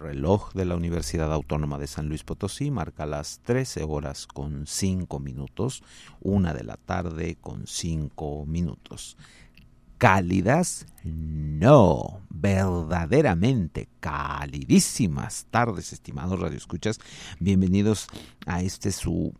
Reloj 0.00 0.52
de 0.54 0.64
la 0.64 0.74
Universidad 0.74 1.32
Autónoma 1.32 1.78
de 1.78 1.86
San 1.86 2.08
Luis 2.08 2.24
Potosí 2.24 2.70
marca 2.70 3.06
las 3.06 3.40
13 3.44 3.84
horas 3.84 4.26
con 4.26 4.66
5 4.66 5.20
minutos, 5.20 5.82
una 6.20 6.54
de 6.54 6.64
la 6.64 6.76
tarde 6.76 7.36
con 7.40 7.66
5 7.66 8.46
minutos. 8.46 9.16
Cálidas, 9.98 10.86
no, 11.04 12.20
verdaderamente 12.30 13.88
calidísimas 14.00 15.46
tardes, 15.50 15.92
estimados 15.92 16.40
radioescuchas. 16.40 16.98
Bienvenidos 17.38 18.08
a 18.46 18.62
este 18.62 18.92
su 18.92 19.34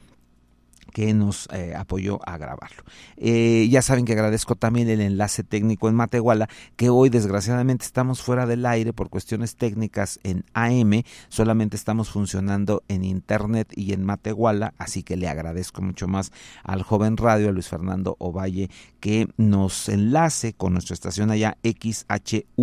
que 0.94 1.14
nos 1.14 1.50
eh, 1.52 1.74
apoyó 1.76 2.20
a 2.26 2.38
grabarlo. 2.38 2.84
Eh, 3.18 3.68
ya 3.70 3.82
saben 3.82 4.06
que 4.06 4.14
agradezco 4.14 4.56
también 4.56 4.88
el 4.90 5.02
enlace 5.02 5.44
técnico 5.44 5.90
en 5.90 5.96
Matehuala, 5.96 6.48
que 6.76 6.90
hoy 6.90 7.10
desgraciadamente 7.10 7.84
estamos 7.84 8.22
fuera 8.22 8.46
del 8.46 8.66
aire 8.66 8.94
por 8.94 9.10
cuestiones 9.10 9.56
técnicas 9.56 10.20
en 10.24 10.46
AM, 10.54 11.04
solamente 11.30 11.76
estamos 11.76 12.10
funcionando 12.10 12.84
en 12.88 13.04
Internet 13.04 13.74
y 13.76 13.94
en 13.94 14.06
Matehuala, 14.06 14.74
así 14.78 15.04
que 15.04 15.18
le 15.18 15.28
agradezco 15.28 15.82
mucho 15.82 16.08
más 16.08 16.32
al 16.64 16.84
joven 16.84 17.18
radio, 17.18 17.50
a 17.50 17.52
Luis 17.52 17.68
Fernando 17.68 18.16
Ovalle, 18.20 18.70
que 19.00 19.28
nos 19.36 19.90
enlace 19.90 20.54
con 20.54 20.74
nuestra 20.74 20.94
estación 20.94 21.32
allá 21.32 21.58
XHUASM 21.64 22.54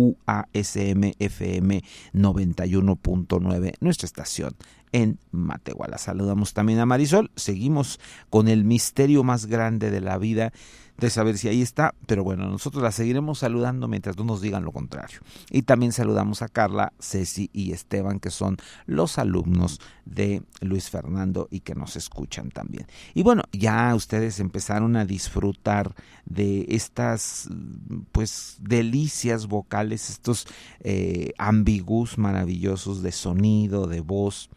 FM 1.19 1.83
91.9, 2.13 3.73
nuestra 3.81 4.05
estación 4.05 4.55
en 4.91 5.19
Matehuala. 5.31 5.97
Saludamos 5.97 6.53
también 6.53 6.79
a 6.79 6.85
Marisol. 6.85 7.31
Seguimos 7.35 7.99
con 8.29 8.47
el 8.47 8.63
misterio 8.63 9.23
más 9.23 9.45
grande 9.45 9.91
de 9.91 10.01
la 10.01 10.17
vida 10.17 10.51
de 11.01 11.09
saber 11.09 11.37
si 11.39 11.47
ahí 11.47 11.63
está, 11.63 11.95
pero 12.05 12.23
bueno, 12.23 12.47
nosotros 12.47 12.83
la 12.83 12.91
seguiremos 12.91 13.39
saludando 13.39 13.87
mientras 13.87 14.17
no 14.17 14.23
nos 14.23 14.39
digan 14.39 14.63
lo 14.63 14.71
contrario. 14.71 15.19
Y 15.49 15.63
también 15.63 15.93
saludamos 15.93 16.43
a 16.43 16.47
Carla, 16.47 16.93
Ceci 16.99 17.49
y 17.53 17.71
Esteban, 17.71 18.19
que 18.19 18.29
son 18.29 18.57
los 18.85 19.17
alumnos 19.17 19.81
de 20.05 20.43
Luis 20.59 20.91
Fernando 20.91 21.47
y 21.49 21.61
que 21.61 21.73
nos 21.73 21.95
escuchan 21.95 22.51
también. 22.51 22.85
Y 23.15 23.23
bueno, 23.23 23.41
ya 23.51 23.93
ustedes 23.95 24.39
empezaron 24.39 24.95
a 24.95 25.05
disfrutar 25.05 25.95
de 26.25 26.67
estas 26.69 27.49
pues 28.11 28.57
delicias 28.59 29.47
vocales, 29.47 30.07
estos 30.11 30.45
eh, 30.81 31.33
maravillosos 32.17 33.01
de 33.01 33.11
sonido, 33.11 33.87
de 33.87 34.01
voz 34.01 34.51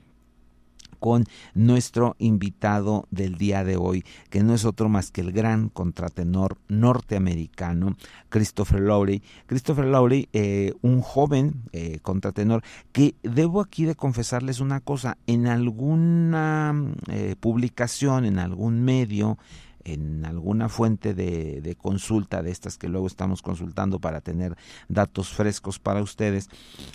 con 1.04 1.26
nuestro 1.52 2.16
invitado 2.18 3.06
del 3.11 3.37
día 3.37 3.62
de 3.62 3.76
hoy, 3.76 4.06
que 4.30 4.42
no 4.42 4.54
es 4.54 4.64
otro 4.64 4.88
más 4.88 5.11
que 5.11 5.20
el 5.20 5.32
gran 5.32 5.68
contratenor 5.68 6.56
norteamericano, 6.68 7.94
Christopher 8.30 8.80
Lowry. 8.80 9.23
Christopher 9.44 9.84
Lowry, 9.84 10.30
eh, 10.32 10.73
un 10.80 11.02
joven 11.02 11.64
eh, 11.73 11.99
contratenor, 12.00 12.62
que 12.92 13.16
debo 13.23 13.61
aquí 13.61 13.84
de 13.84 13.96
confesarles 13.96 14.61
una 14.61 14.80
cosa, 14.80 15.18
en 15.26 15.46
alguna 15.46 16.75
eh, 17.08 17.37
publicación, 17.38 18.25
en 18.25 18.38
algún 18.38 18.82
medio, 18.82 19.37
en 19.84 20.24
alguna 20.24 20.68
fuente 20.68 21.14
de, 21.14 21.76
consulta 21.80 22.42
de 22.42 22.50
estas 22.50 22.78
que 22.78 22.88
luego 22.88 23.06
estamos 23.06 23.42
consultando 23.42 23.98
para 24.00 24.20
tener 24.20 24.56
datos 24.88 25.28
frescos 25.32 25.78
para 25.78 26.02
ustedes, 26.02 26.48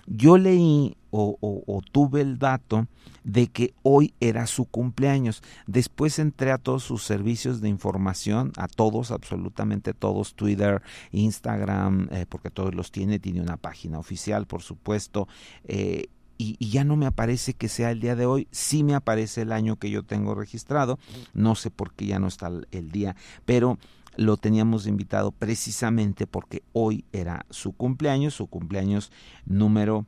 yo 0.08 0.38
leí 0.38 0.96
o, 1.12 1.38
o, 1.42 1.82
tuve 1.92 2.22
el 2.22 2.38
dato 2.38 2.88
de 3.24 3.48
que 3.48 3.74
hoy 3.82 4.14
era 4.20 4.46
su 4.46 4.66
cumpleaños. 4.66 5.42
Después 5.66 6.20
entré 6.20 6.52
a 6.52 6.58
todos 6.60 6.84
sus 6.84 7.04
servicios 7.04 7.62
de 7.62 7.70
información, 7.70 8.52
a 8.58 8.68
todos, 8.68 9.12
absolutamente 9.12 9.94
todos, 9.94 10.36
Twitter, 10.36 10.82
Instagram, 11.12 12.10
eh, 12.12 12.26
porque 12.30 12.52
todos 12.52 12.76
los 12.76 12.92
tiene, 12.92 13.20
tiene 13.20 13.42
una 13.42 13.58
página 13.58 13.98
oficial, 13.98 14.46
por 14.46 14.62
supuesto, 14.62 15.28
eh, 15.64 16.10
y, 16.40 16.58
ya 16.72 16.84
no 16.84 16.96
me 16.96 17.06
aparece 17.06 17.54
que 17.54 17.68
sea 17.68 17.92
el 17.92 18.00
día 18.00 18.16
de 18.16 18.26
hoy, 18.26 18.48
sí 18.50 18.84
me 18.84 18.96
aparece 18.96 19.44
el 19.44 19.52
año 19.52 19.76
que 19.76 19.92
yo 19.92 20.04
tengo 20.04 20.34
registrado, 20.34 20.98
no 21.34 21.54
sé 21.54 21.70
por 21.70 21.94
qué 21.94 22.08
ya 22.08 22.18
no 22.18 22.28
está 22.28 22.50
el 22.72 22.92
día, 22.92 23.16
pero 23.46 23.78
lo 24.16 24.38
teníamos 24.38 24.88
invitado 24.88 25.32
precisamente 25.32 26.26
porque 26.26 26.64
hoy 26.74 27.06
era 27.12 27.46
su 27.50 27.74
cumpleaños, 27.74 28.34
su 28.34 28.48
cumpleaños 28.48 29.12
número 29.46 30.06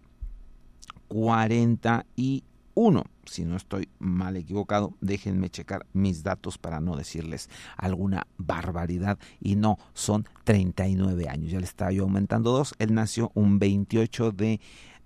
41. 1.08 3.04
Si 3.26 3.46
no 3.46 3.56
estoy 3.56 3.90
mal 4.00 4.36
equivocado, 4.38 4.94
déjenme 5.02 5.50
checar 5.50 5.86
mis 5.94 6.24
datos 6.24 6.58
para 6.58 6.80
no 6.80 6.96
decirles 6.96 7.50
alguna 7.78 8.28
barbaridad. 8.38 9.20
Y 9.40 9.56
no, 9.56 9.78
son 9.94 10.26
39 10.46 11.30
años. 11.30 11.52
Ya 11.52 11.60
le 11.60 11.66
estaba 11.66 11.92
yo 11.92 12.04
aumentando 12.04 12.52
dos. 12.52 12.74
Él 12.80 12.94
nació 12.94 13.32
un 13.34 13.60
28 13.60 14.32
de 14.32 14.60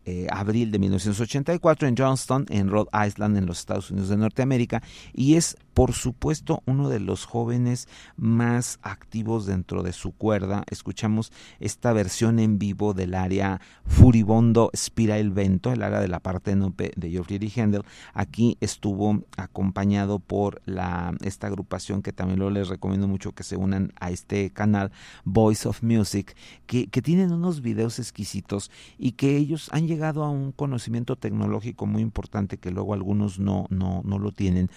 eh, 0.06 0.28
abril 0.30 0.72
de 0.72 0.80
1984 0.80 1.88
en 1.88 1.96
Johnston, 1.98 2.46
en 2.50 2.70
Rhode 2.70 2.90
Island, 3.08 3.38
en 3.38 3.46
los 3.46 3.60
Estados 3.60 3.92
Unidos 3.92 4.10
de 4.10 4.18
Norteamérica, 4.18 4.84
y 5.14 5.36
es 5.36 5.58
por 5.76 5.92
supuesto 5.92 6.64
uno 6.66 6.88
de 6.88 7.02
los 7.02 7.26
jóvenes 7.26 7.90
más 8.16 8.80
activos 8.82 9.46
dentro 9.46 9.84
de 9.84 9.92
su 9.92 10.14
cuerda. 10.14 10.64
Escuchamos 10.72 11.34
esta 11.60 11.92
versión 11.92 12.40
en 12.40 12.58
vivo 12.58 12.94
del 12.94 13.14
área 13.14 13.60
Furibondo 13.86 14.72
Spira 14.74 15.20
el 15.20 15.32
Vento, 15.32 15.74
el 15.74 15.84
área 15.84 16.00
de 16.00 16.08
la 16.08 16.22
parte 16.22 16.56
de 16.56 17.10
Geoffrey 17.12 17.52
Händel. 17.54 17.84
Aquí 18.14 18.58
estuvo 18.62 19.22
acompañado 19.36 20.20
por 20.20 20.62
la, 20.66 21.14
esta 21.22 21.48
agrupación 21.48 22.02
que 22.02 22.14
también 22.14 22.40
lo 22.40 22.50
les 22.50 22.70
recomiendo 22.70 23.10
mucho 23.10 23.34
que 23.34 23.44
se 23.44 23.58
unan 23.58 23.92
a 24.00 24.12
este 24.12 24.52
canal, 24.52 24.94
Voice 25.26 25.68
of 25.68 25.84
Music, 25.84 26.38
que, 26.68 26.88
que 26.88 27.02
tienen 27.02 27.34
unos 27.34 27.62
videos 27.62 28.00
exquisitos 28.00 28.72
y 28.98 29.12
que 29.12 29.36
ellos 29.36 29.68
han 29.74 29.88
llegado 29.88 30.24
a 30.24 30.30
un 30.30 30.54
conocimiento 30.54 31.18
tecnológico 31.18 31.86
muy 31.86 32.02
importante 32.02 32.58
que 32.58 32.72
luego 32.72 32.94
algunos 32.94 33.40
no, 33.40 33.66
no, 33.70 34.02
no 34.06 34.20
lo 34.20 34.32
tienen. 34.32 34.70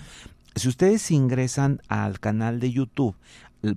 Si 0.55 0.69
ustedes 0.69 1.11
ingresan 1.11 1.81
al 1.89 2.21
canal 2.21 2.61
de 2.61 2.73
YouTube, 2.73 3.17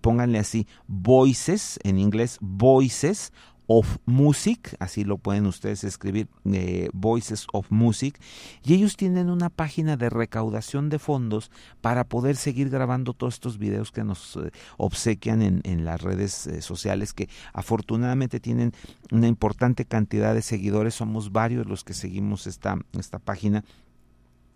pónganle 0.02 0.40
así, 0.40 0.68
Voices, 0.88 1.80
en 1.84 2.00
inglés, 2.00 2.38
Voices 2.42 3.32
of 3.74 4.00
Music, 4.06 4.76
así 4.80 5.06
lo 5.06 5.18
pueden 5.18 5.46
ustedes 5.46 5.86
escribir, 5.86 6.28
eh, 6.52 6.90
Voices 6.92 7.48
of 7.54 7.72
Music, 7.72 8.20
y 8.66 8.74
ellos 8.74 8.98
tienen 8.98 9.30
una 9.30 9.50
página 9.50 9.96
de 9.96 10.10
recaudación 10.10 10.90
de 10.90 11.00
fondos 11.00 11.52
para 11.80 12.04
poder 12.04 12.36
seguir 12.36 12.70
grabando 12.70 13.14
todos 13.14 13.36
estos 13.36 13.58
videos 13.58 13.92
que 13.92 14.04
nos 14.04 14.36
eh, 14.36 14.52
obsequian 14.76 15.62
en, 15.64 15.86
las 15.86 16.02
redes 16.02 16.48
eh, 16.48 16.62
sociales, 16.62 17.14
que 17.14 17.30
afortunadamente 17.54 18.42
tienen 18.42 18.74
una 19.10 19.28
importante 19.28 19.86
cantidad 19.86 20.34
de 20.34 20.42
seguidores, 20.42 20.96
somos 20.96 21.32
varios 21.32 21.66
los 21.66 21.86
que 21.86 21.94
seguimos 21.94 22.48
esta, 22.48 22.78
esta 23.00 23.20
página 23.20 23.64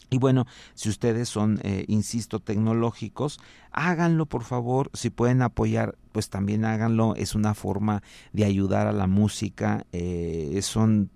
y 0.10 0.18
bueno, 0.18 0.46
si 0.74 0.90
ustedes 0.90 1.30
son, 1.30 1.60
eh, 1.64 1.86
insisto, 1.88 2.40
tecnológicos, 2.40 3.40
háganlo 3.72 4.26
por 4.26 4.44
favor. 4.44 4.90
Si 4.94 5.10
pueden 5.10 5.42
apoyar, 5.42 5.98
pues 6.12 6.30
también 6.30 6.66
háganlo. 6.66 7.16
Es 7.16 7.36
una 7.36 7.54
forma 7.54 8.04
de 8.34 8.46
ayudar 8.46 8.88
a 8.88 8.94
la 8.94 9.08
música. 9.08 9.86
Eh, 9.92 10.60
son 10.62 11.10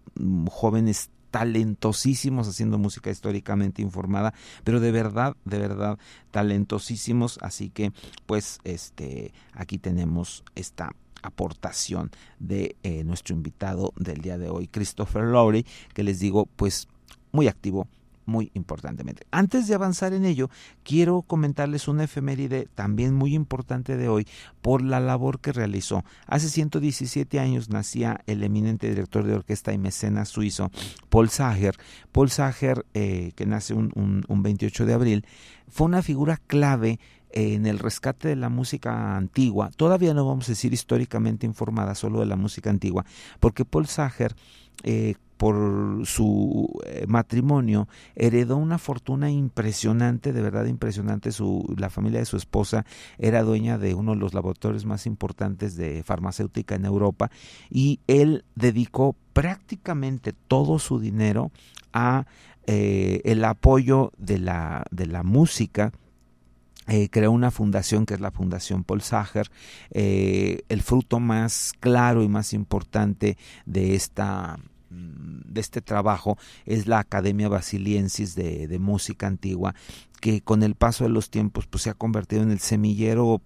jóvenes 0.50 1.10
talentosísimos 1.32 2.48
haciendo 2.48 2.78
música 2.80 3.12
históricamente 3.12 3.82
informada, 3.82 4.34
pero 4.64 4.80
de 4.80 4.92
verdad, 4.92 5.36
de 5.46 5.60
verdad, 5.60 6.00
talentosísimos. 6.32 7.38
Así 7.42 7.70
que, 7.70 7.92
pues, 8.26 8.60
este, 8.64 9.34
aquí 9.54 9.78
tenemos 9.78 10.44
esta 10.56 10.92
aportación 11.22 12.12
de 12.40 12.76
eh, 12.84 13.04
nuestro 13.04 13.36
invitado 13.36 13.94
del 13.98 14.22
día 14.22 14.38
de 14.38 14.50
hoy, 14.50 14.68
Christopher 14.68 15.26
Lowry, 15.26 15.66
que 15.94 16.04
les 16.04 16.20
digo, 16.20 16.48
pues, 16.56 16.88
muy 17.32 17.48
activo 17.48 17.88
muy 18.30 18.52
importantemente. 18.54 19.26
Antes 19.32 19.68
de 19.68 19.76
avanzar 19.76 20.14
en 20.14 20.24
ello, 20.24 20.50
quiero 20.84 21.22
comentarles 21.24 21.88
una 21.88 22.06
efeméride 22.06 22.70
también 22.76 23.14
muy 23.14 23.36
importante 23.36 23.98
de 23.98 24.08
hoy 24.08 24.28
por 24.62 24.82
la 24.82 25.00
labor 25.00 25.40
que 25.40 25.52
realizó. 25.52 26.06
Hace 26.28 26.50
117 26.50 27.40
años 27.40 27.70
nacía 27.70 28.22
el 28.28 28.44
eminente 28.44 28.88
director 28.88 29.26
de 29.26 29.34
orquesta 29.34 29.74
y 29.74 29.78
mecenas 29.78 30.30
suizo 30.30 30.72
Paul 31.10 31.30
Sager. 31.30 31.76
Paul 32.12 32.30
Sager, 32.30 32.86
eh, 32.94 33.34
que 33.36 33.46
nace 33.46 33.74
un, 33.74 33.92
un 34.28 34.44
28 34.44 34.86
de 34.86 34.94
abril, 34.94 35.26
fue 35.68 35.86
una 35.88 36.02
figura 36.02 36.38
clave 36.38 37.00
en 37.32 37.66
el 37.66 37.80
rescate 37.80 38.28
de 38.30 38.36
la 38.36 38.50
música 38.50 39.16
antigua, 39.16 39.70
todavía 39.76 40.14
no 40.14 40.26
vamos 40.26 40.48
a 40.50 40.54
decir 40.54 40.74
históricamente 40.74 41.46
informada, 41.46 41.94
solo 41.96 42.20
de 42.22 42.26
la 42.26 42.36
música 42.36 42.70
antigua, 42.70 43.06
porque 43.40 43.66
Paul 43.66 43.88
Sager 43.88 44.36
eh, 44.84 45.16
por 45.40 46.06
su 46.06 46.82
eh, 46.86 47.06
matrimonio 47.08 47.88
heredó 48.14 48.58
una 48.58 48.78
fortuna 48.78 49.32
impresionante, 49.32 50.34
de 50.34 50.42
verdad 50.42 50.66
impresionante. 50.66 51.32
Su, 51.32 51.74
la 51.78 51.90
familia 51.90 52.20
de 52.20 52.26
su 52.26 52.36
esposa 52.36 52.86
era 53.18 53.42
dueña 53.44 53.78
de 53.78 53.94
uno 53.94 54.12
de 54.12 54.18
los 54.18 54.34
laboratorios 54.34 54.84
más 54.84 55.06
importantes 55.06 55.78
de 55.78 56.04
farmacéutica 56.04 56.76
en 56.76 56.84
Europa 56.84 57.32
y 57.70 58.02
él 58.08 58.44
dedicó 58.56 59.16
prácticamente 59.32 60.34
todo 60.34 60.78
su 60.78 61.00
dinero 61.00 61.54
a 61.94 62.26
eh, 62.68 63.22
el 63.24 63.46
apoyo 63.46 64.12
de 64.18 64.40
la, 64.40 64.84
de 64.92 65.06
la 65.06 65.24
música 65.24 65.94
eh, 66.86 67.08
creó 67.10 67.32
una 67.32 67.50
fundación 67.52 68.06
que 68.06 68.16
es 68.16 68.20
la 68.20 68.32
Fundación 68.32 68.84
Paul 68.84 69.02
Sager. 69.02 69.50
el 69.90 70.82
fruto 70.82 71.22
más 71.22 71.72
claro 71.80 72.24
y 72.24 72.28
más 72.28 72.52
importante 72.52 73.38
de 73.66 73.96
esta 73.96 74.60
de 74.90 75.62
este 75.62 75.82
trabajo 75.82 76.38
es 76.66 76.88
la 76.88 77.00
Academia 77.00 77.50
Basiliensis 77.50 78.36
de, 78.36 78.68
de, 78.68 78.80
Música 78.80 79.28
Antigua, 79.28 79.76
que 80.22 80.42
con 80.42 80.64
el 80.64 80.76
paso 80.76 81.04
de 81.04 81.10
los 81.10 81.30
tiempos 81.30 81.68
pues, 81.68 81.84
se 81.84 81.90
ha 81.90 81.94
convertido 81.94 82.42
en 82.42 82.52
el 82.52 82.60
semillero, 82.60 83.42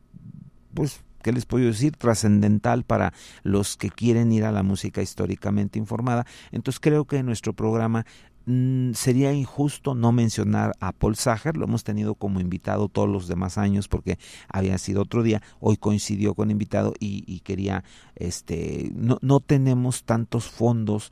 pues, 0.74 1.02
¿qué 1.22 1.32
les 1.32 1.46
puedo 1.46 1.66
decir? 1.66 1.96
Trascendental 1.96 2.84
para 2.84 3.14
los 3.44 3.78
que 3.78 3.90
quieren 3.90 4.32
ir 4.32 4.46
a 4.46 4.52
la 4.52 4.64
música 4.64 5.02
históricamente 5.02 5.80
informada. 5.80 6.26
Entonces 6.52 6.80
creo 6.80 7.06
que 7.06 7.24
nuestro 7.24 7.54
programa 7.54 8.06
mm, 8.33 8.33
sería 8.46 9.34
injusto 9.34 9.96
no 9.96 10.12
mencionar 10.12 10.74
a 10.80 10.92
Paul 10.92 11.16
Sager, 11.16 11.56
lo 11.58 11.66
hemos 11.66 11.84
tenido 11.84 12.16
como 12.16 12.40
invitado 12.40 12.90
todos 12.90 13.10
los 13.10 13.28
demás 13.28 13.58
años 13.58 13.88
porque 13.88 14.18
había 14.50 14.78
sido 14.78 15.04
otro 15.04 15.24
día, 15.24 15.42
hoy 15.60 15.78
coincidió 15.78 16.34
con 16.34 16.52
invitado 16.52 16.94
y, 17.00 17.24
y 17.28 17.40
quería, 17.42 17.84
este, 18.16 18.92
no, 18.96 19.18
no 19.22 19.40
tenemos 19.40 20.04
tantos 20.04 20.46
fondos 20.50 21.12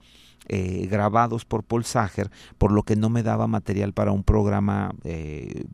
eh, 0.53 0.87
grabados 0.89 1.45
por 1.45 1.63
Paul 1.63 1.85
Sager, 1.85 2.31
por 2.57 2.71
lo 2.71 2.81
que 2.81 2.95
no 2.95 3.09
me 3.09 3.21
daba 3.21 3.45
material 3.45 3.93
para 3.93 4.11
un 4.11 4.23
programa 4.23 4.93
eh, 5.03 5.65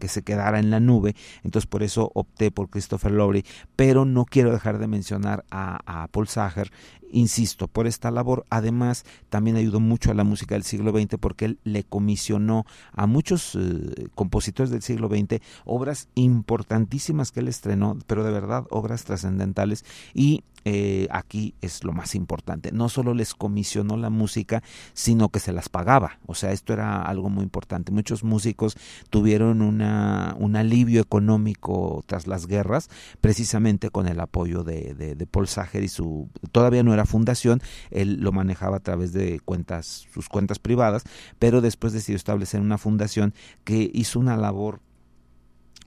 que 0.00 0.08
se 0.08 0.22
quedara 0.22 0.58
en 0.58 0.70
la 0.70 0.80
nube. 0.80 1.14
Entonces 1.44 1.66
por 1.66 1.84
eso 1.84 2.10
opté 2.14 2.50
por 2.50 2.68
Christopher 2.68 3.12
Lowry, 3.12 3.44
pero 3.76 4.04
no 4.04 4.24
quiero 4.24 4.52
dejar 4.52 4.78
de 4.78 4.88
mencionar 4.88 5.44
a, 5.50 6.02
a 6.02 6.08
Paul 6.08 6.26
Sager 6.26 6.72
insisto, 7.12 7.68
por 7.68 7.86
esta 7.86 8.10
labor. 8.10 8.44
Además, 8.50 9.04
también 9.28 9.56
ayudó 9.56 9.80
mucho 9.80 10.10
a 10.10 10.14
la 10.14 10.24
música 10.24 10.54
del 10.54 10.64
siglo 10.64 10.90
XX 10.90 11.16
porque 11.20 11.44
él 11.44 11.58
le 11.64 11.84
comisionó 11.84 12.66
a 12.92 13.06
muchos 13.06 13.54
eh, 13.54 14.08
compositores 14.14 14.70
del 14.70 14.82
siglo 14.82 15.08
XX 15.08 15.40
obras 15.64 16.08
importantísimas 16.14 17.30
que 17.30 17.40
él 17.40 17.48
estrenó, 17.48 17.98
pero 18.06 18.24
de 18.24 18.32
verdad 18.32 18.66
obras 18.70 19.04
trascendentales. 19.04 19.84
Y 20.14 20.42
eh, 20.64 21.08
aquí 21.10 21.54
es 21.60 21.82
lo 21.82 21.92
más 21.92 22.14
importante. 22.14 22.70
No 22.72 22.88
solo 22.88 23.14
les 23.14 23.34
comisionó 23.34 23.96
la 23.96 24.10
música, 24.10 24.62
sino 24.94 25.28
que 25.28 25.40
se 25.40 25.52
las 25.52 25.68
pagaba. 25.68 26.18
O 26.26 26.34
sea, 26.34 26.52
esto 26.52 26.72
era 26.72 27.02
algo 27.02 27.30
muy 27.30 27.42
importante. 27.42 27.90
Muchos 27.90 28.22
músicos 28.22 28.76
tuvieron 29.10 29.60
una, 29.60 30.36
un 30.38 30.54
alivio 30.54 31.00
económico 31.00 32.04
tras 32.06 32.26
las 32.26 32.46
guerras, 32.46 32.90
precisamente 33.20 33.90
con 33.90 34.06
el 34.06 34.20
apoyo 34.20 34.62
de, 34.62 34.94
de, 34.94 35.14
de 35.14 35.26
Paul 35.26 35.48
Sager 35.48 35.82
y 35.82 35.88
su... 35.88 36.28
Todavía 36.52 36.82
no 36.82 36.94
era 36.94 37.01
fundación, 37.06 37.60
él 37.90 38.20
lo 38.20 38.32
manejaba 38.32 38.78
a 38.78 38.80
través 38.80 39.12
de 39.12 39.40
cuentas, 39.40 40.06
sus 40.12 40.28
cuentas 40.28 40.58
privadas, 40.58 41.04
pero 41.38 41.60
después 41.60 41.92
decidió 41.92 42.16
establecer 42.16 42.60
una 42.60 42.78
fundación 42.78 43.34
que 43.64 43.90
hizo 43.92 44.18
una 44.18 44.36
labor 44.36 44.80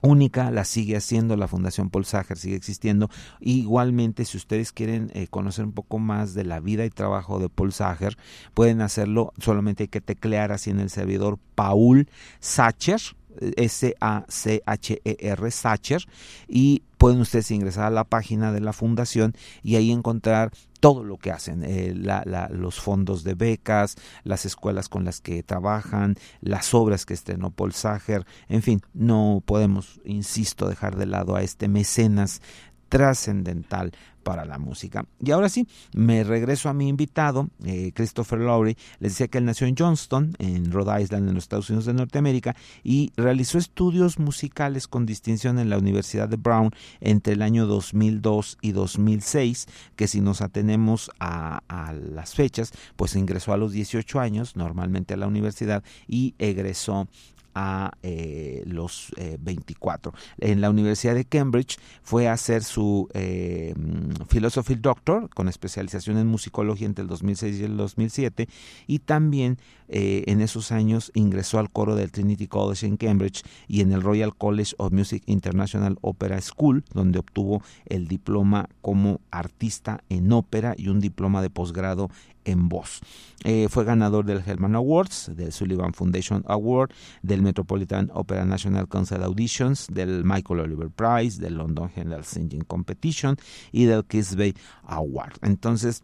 única, 0.02 0.50
la 0.50 0.64
sigue 0.64 0.96
haciendo, 0.96 1.36
la 1.36 1.48
Fundación 1.48 1.90
Paul 1.90 2.04
Sager 2.04 2.36
sigue 2.36 2.56
existiendo. 2.56 3.10
Igualmente, 3.40 4.24
si 4.24 4.36
ustedes 4.36 4.72
quieren 4.72 5.10
eh, 5.14 5.26
conocer 5.28 5.64
un 5.64 5.72
poco 5.72 5.98
más 5.98 6.34
de 6.34 6.44
la 6.44 6.60
vida 6.60 6.84
y 6.84 6.90
trabajo 6.90 7.38
de 7.38 7.48
Paul 7.48 7.72
Sager, 7.72 8.16
pueden 8.54 8.80
hacerlo, 8.80 9.32
solamente 9.38 9.84
hay 9.84 9.88
que 9.88 10.00
teclear 10.00 10.52
así 10.52 10.70
en 10.70 10.80
el 10.80 10.90
servidor 10.90 11.38
Paul 11.54 12.08
Sacher, 12.40 13.00
S-A-C-H-E-R, 13.56 15.50
Sacher, 15.50 16.02
y 16.48 16.82
pueden 16.96 17.20
ustedes 17.20 17.50
ingresar 17.50 17.84
a 17.84 17.90
la 17.90 18.04
página 18.04 18.52
de 18.52 18.60
la 18.60 18.72
fundación 18.72 19.34
y 19.62 19.76
ahí 19.76 19.90
encontrar 19.90 20.52
todo 20.86 21.02
lo 21.02 21.16
que 21.16 21.32
hacen, 21.32 21.64
eh, 21.64 21.92
los 22.50 22.78
fondos 22.78 23.24
de 23.24 23.34
becas, 23.34 23.96
las 24.22 24.46
escuelas 24.46 24.88
con 24.88 25.04
las 25.04 25.20
que 25.20 25.42
trabajan, 25.42 26.14
las 26.40 26.74
obras 26.74 27.04
que 27.04 27.12
estrenó 27.12 27.50
Paul 27.50 27.72
Sager, 27.72 28.24
en 28.48 28.62
fin, 28.62 28.80
no 28.94 29.42
podemos, 29.44 30.00
insisto, 30.04 30.68
dejar 30.68 30.94
de 30.94 31.06
lado 31.06 31.34
a 31.34 31.42
este 31.42 31.66
mecenas 31.66 32.40
trascendental 32.88 33.92
para 34.26 34.44
la 34.44 34.58
música. 34.58 35.06
Y 35.20 35.30
ahora 35.30 35.48
sí, 35.48 35.68
me 35.94 36.24
regreso 36.24 36.68
a 36.68 36.74
mi 36.74 36.88
invitado, 36.88 37.48
eh, 37.64 37.92
Christopher 37.94 38.40
Lowry. 38.40 38.76
Les 38.98 39.12
decía 39.12 39.28
que 39.28 39.38
él 39.38 39.44
nació 39.44 39.68
en 39.68 39.76
Johnston, 39.78 40.34
en 40.40 40.72
Rhode 40.72 41.00
Island, 41.00 41.28
en 41.28 41.36
los 41.36 41.44
Estados 41.44 41.70
Unidos 41.70 41.86
de 41.86 41.94
Norteamérica, 41.94 42.56
y 42.82 43.12
realizó 43.16 43.56
estudios 43.56 44.18
musicales 44.18 44.88
con 44.88 45.06
distinción 45.06 45.60
en 45.60 45.70
la 45.70 45.78
Universidad 45.78 46.28
de 46.28 46.38
Brown 46.38 46.70
entre 47.00 47.34
el 47.34 47.42
año 47.42 47.66
2002 47.66 48.58
y 48.60 48.72
2006, 48.72 49.68
que 49.94 50.08
si 50.08 50.20
nos 50.20 50.40
atenemos 50.40 51.12
a, 51.20 51.62
a 51.68 51.92
las 51.92 52.34
fechas, 52.34 52.72
pues 52.96 53.14
ingresó 53.14 53.52
a 53.52 53.58
los 53.58 53.70
18 53.70 54.18
años, 54.18 54.56
normalmente 54.56 55.14
a 55.14 55.18
la 55.18 55.28
universidad, 55.28 55.84
y 56.08 56.34
egresó 56.40 57.06
a 57.58 57.92
eh, 58.02 58.62
los 58.66 59.12
24. 59.40 60.12
Eh, 60.38 60.52
en 60.52 60.60
la 60.60 60.68
Universidad 60.68 61.14
de 61.14 61.24
Cambridge 61.24 61.78
fue 62.02 62.28
a 62.28 62.34
hacer 62.34 62.62
su 62.62 63.08
eh, 63.14 63.74
Philosophy 64.28 64.74
Doctor 64.74 65.30
con 65.30 65.48
especialización 65.48 66.18
en 66.18 66.26
musicología 66.26 66.86
entre 66.86 67.02
el 67.02 67.08
2006 67.08 67.58
y 67.58 67.64
el 67.64 67.78
2007 67.78 68.48
y 68.86 68.98
también 68.98 69.58
en 69.88 70.40
esos 70.40 70.72
años 70.72 71.12
ingresó 71.14 71.60
al 71.60 71.70
coro 71.70 71.94
del 71.94 72.10
Trinity 72.10 72.48
College 72.48 72.86
en 72.88 72.96
Cambridge 72.96 73.44
y 73.68 73.82
en 73.82 73.92
el 73.92 74.02
Royal 74.02 74.34
College 74.34 74.74
of 74.78 74.92
Music 74.92 75.22
International 75.26 75.96
Opera 76.00 76.40
School 76.40 76.84
donde 76.92 77.20
obtuvo 77.20 77.62
el 77.86 78.08
diploma 78.08 78.68
como 78.82 79.20
artista 79.30 80.02
en 80.08 80.32
ópera 80.32 80.74
y 80.76 80.88
un 80.88 80.98
diploma 80.98 81.40
de 81.40 81.50
posgrado 81.50 82.10
en 82.46 82.68
voz. 82.68 83.00
Eh, 83.44 83.68
fue 83.68 83.84
ganador 83.84 84.24
del 84.24 84.42
Hellman 84.44 84.74
Awards, 84.74 85.30
del 85.36 85.52
Sullivan 85.52 85.92
Foundation 85.92 86.42
Award, 86.46 86.90
del 87.22 87.42
Metropolitan 87.42 88.10
Opera 88.14 88.44
National 88.44 88.88
Council 88.88 89.22
Auditions, 89.22 89.88
del 89.92 90.24
Michael 90.24 90.60
Oliver 90.60 90.88
Prize, 90.90 91.40
del 91.40 91.56
London 91.56 91.90
General 91.90 92.24
Singing 92.24 92.62
Competition 92.62 93.36
y 93.72 93.84
del 93.84 94.04
Kiss 94.04 94.36
Bay 94.36 94.54
Award. 94.84 95.34
Entonces, 95.42 96.02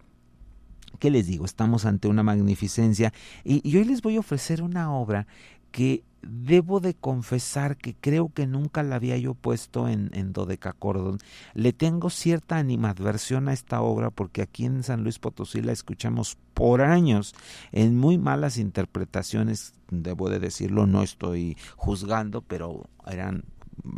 ¿qué 0.98 1.10
les 1.10 1.26
digo? 1.26 1.44
Estamos 1.44 1.86
ante 1.86 2.08
una 2.08 2.22
magnificencia 2.22 3.12
y, 3.44 3.66
y 3.68 3.76
hoy 3.76 3.84
les 3.84 4.02
voy 4.02 4.16
a 4.16 4.20
ofrecer 4.20 4.62
una 4.62 4.92
obra 4.92 5.26
que 5.70 6.04
debo 6.22 6.80
de 6.80 6.94
confesar 6.94 7.76
que 7.76 7.94
creo 7.94 8.32
que 8.32 8.46
nunca 8.46 8.82
la 8.82 8.96
había 8.96 9.16
yo 9.16 9.34
puesto 9.34 9.88
en, 9.88 10.10
en 10.14 10.32
Dodecacordon. 10.32 11.18
Le 11.54 11.72
tengo 11.72 12.10
cierta 12.10 12.58
animadversión 12.58 13.48
a 13.48 13.52
esta 13.52 13.82
obra 13.82 14.10
porque 14.10 14.42
aquí 14.42 14.64
en 14.64 14.82
San 14.82 15.02
Luis 15.02 15.18
Potosí 15.18 15.62
la 15.62 15.72
escuchamos 15.72 16.38
por 16.54 16.82
años 16.82 17.34
en 17.72 17.96
muy 17.96 18.18
malas 18.18 18.58
interpretaciones, 18.58 19.74
debo 19.90 20.30
de 20.30 20.38
decirlo, 20.38 20.86
no 20.86 21.02
estoy 21.02 21.56
juzgando, 21.76 22.42
pero 22.42 22.88
eran 23.06 23.44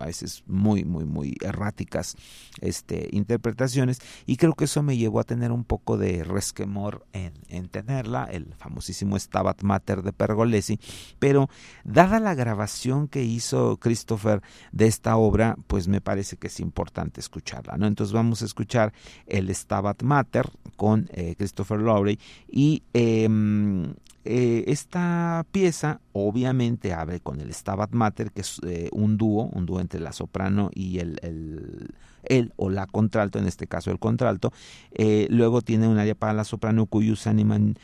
a 0.01 0.07
veces 0.07 0.43
muy, 0.47 0.85
muy, 0.85 1.05
muy 1.05 1.37
erráticas 1.41 2.17
este, 2.61 3.09
interpretaciones 3.13 4.01
y 4.27 4.37
creo 4.37 4.55
que 4.55 4.65
eso 4.65 4.83
me 4.83 4.97
llevó 4.97 5.21
a 5.21 5.25
tener 5.25 5.53
un 5.53 5.65
poco 5.65 5.97
de 5.97 6.25
resquemor 6.25 7.07
en, 7.13 7.33
en 7.49 7.69
tenerla, 7.69 8.25
el 8.25 8.55
famosísimo 8.55 9.19
Stabat 9.19 9.63
Mater 9.63 10.03
de 10.03 10.13
Pergolesi, 10.13 10.79
pero 11.19 11.49
dada 11.85 12.21
la 12.21 12.35
grabación 12.35 13.09
que 13.09 13.23
hizo 13.23 13.77
Christopher 13.79 14.43
de 14.73 14.87
esta 14.87 15.17
obra, 15.17 15.57
pues 15.67 15.89
me 15.89 16.01
parece 16.01 16.37
que 16.37 16.49
es 16.49 16.61
importante 16.61 17.21
escucharla, 17.21 17.77
¿no? 17.77 17.87
Entonces 17.87 18.13
vamos 18.13 18.43
a 18.43 18.45
escuchar 18.45 18.93
el 19.27 19.55
Stabat 19.55 20.03
Mater 20.03 20.51
con 20.77 21.09
eh, 21.13 21.35
Christopher 21.37 21.81
Lowry 21.81 22.19
y 22.49 22.83
eh, 22.93 23.29
esta 24.75 25.47
pieza 25.51 26.01
obviamente 26.13 26.93
abre 26.93 27.21
con 27.21 27.41
el 27.41 27.53
Stabat 27.53 27.93
Mater, 27.93 28.31
que 28.31 28.43
es 28.43 28.61
eh, 28.67 28.89
un 28.93 29.17
dúo, 29.17 29.49
un 29.53 29.65
dúo 29.67 29.81
entre 29.81 30.01
la 30.01 30.13
soprano 30.13 30.71
y 30.75 30.99
el, 30.99 31.93
o 32.57 32.71
la 32.71 32.87
contralto, 32.87 33.39
en 33.39 33.47
este 33.47 33.67
caso 33.67 33.91
el 33.91 33.99
contralto. 33.99 34.53
Eh, 34.93 35.27
luego 35.31 35.63
tiene 35.63 35.89
un 35.89 35.99
área 35.99 36.15
para 36.15 36.33
la 36.33 36.45
soprano, 36.45 36.87
Cuyus 36.87 37.27
Animan 37.27 37.77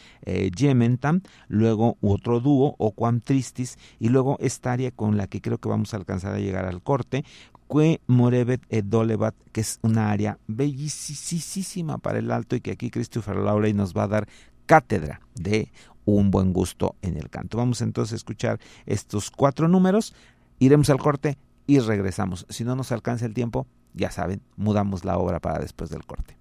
Gementam. 0.57 1.23
Luego 1.49 1.97
otro 2.01 2.41
dúo, 2.41 2.75
O 2.79 2.93
Quam 2.93 3.21
Tristis. 3.21 3.79
Y 3.99 4.11
luego 4.11 4.37
esta 4.41 4.73
área 4.73 4.91
con 4.91 5.17
la 5.17 5.27
que 5.27 5.41
creo 5.41 5.59
que 5.59 5.69
vamos 5.69 5.95
a 5.95 5.97
alcanzar 5.97 6.35
a 6.35 6.41
llegar 6.41 6.67
al 6.67 6.83
corte, 6.83 7.25
Que 7.73 8.01
Morevet 8.07 8.63
et 8.69 8.85
Dolevat, 8.85 9.35
que 9.53 9.61
es 9.61 9.79
una 9.83 10.11
área 10.11 10.39
bellísima 10.49 11.99
para 11.99 12.19
el 12.19 12.31
alto 12.31 12.57
y 12.57 12.61
que 12.61 12.73
aquí 12.73 12.91
Christopher 12.91 13.37
Lowry 13.37 13.75
nos 13.75 13.97
va 13.97 14.05
a 14.05 14.09
dar 14.09 14.29
cátedra 14.71 15.21
de 15.35 15.73
un 16.05 16.31
buen 16.31 16.53
gusto 16.53 16.97
en 17.03 17.17
el 17.17 17.31
canto. 17.31 17.59
Vamos 17.59 17.81
entonces 17.83 18.15
a 18.15 18.17
escuchar 18.17 18.61
estos 18.87 19.31
cuatro 19.31 19.69
números, 19.69 20.15
iremos 20.59 20.91
al 20.91 20.99
corte 20.99 21.39
y 21.67 21.79
regresamos. 21.79 22.47
Si 22.49 22.65
no 22.65 22.77
nos 22.77 22.93
alcanza 22.93 23.27
el 23.27 23.35
tiempo, 23.35 23.67
ya 23.95 24.11
saben, 24.11 24.43
mudamos 24.57 25.05
la 25.05 25.19
obra 25.19 25.41
para 25.41 25.59
después 25.59 25.91
del 25.91 26.05
corte. 26.05 26.40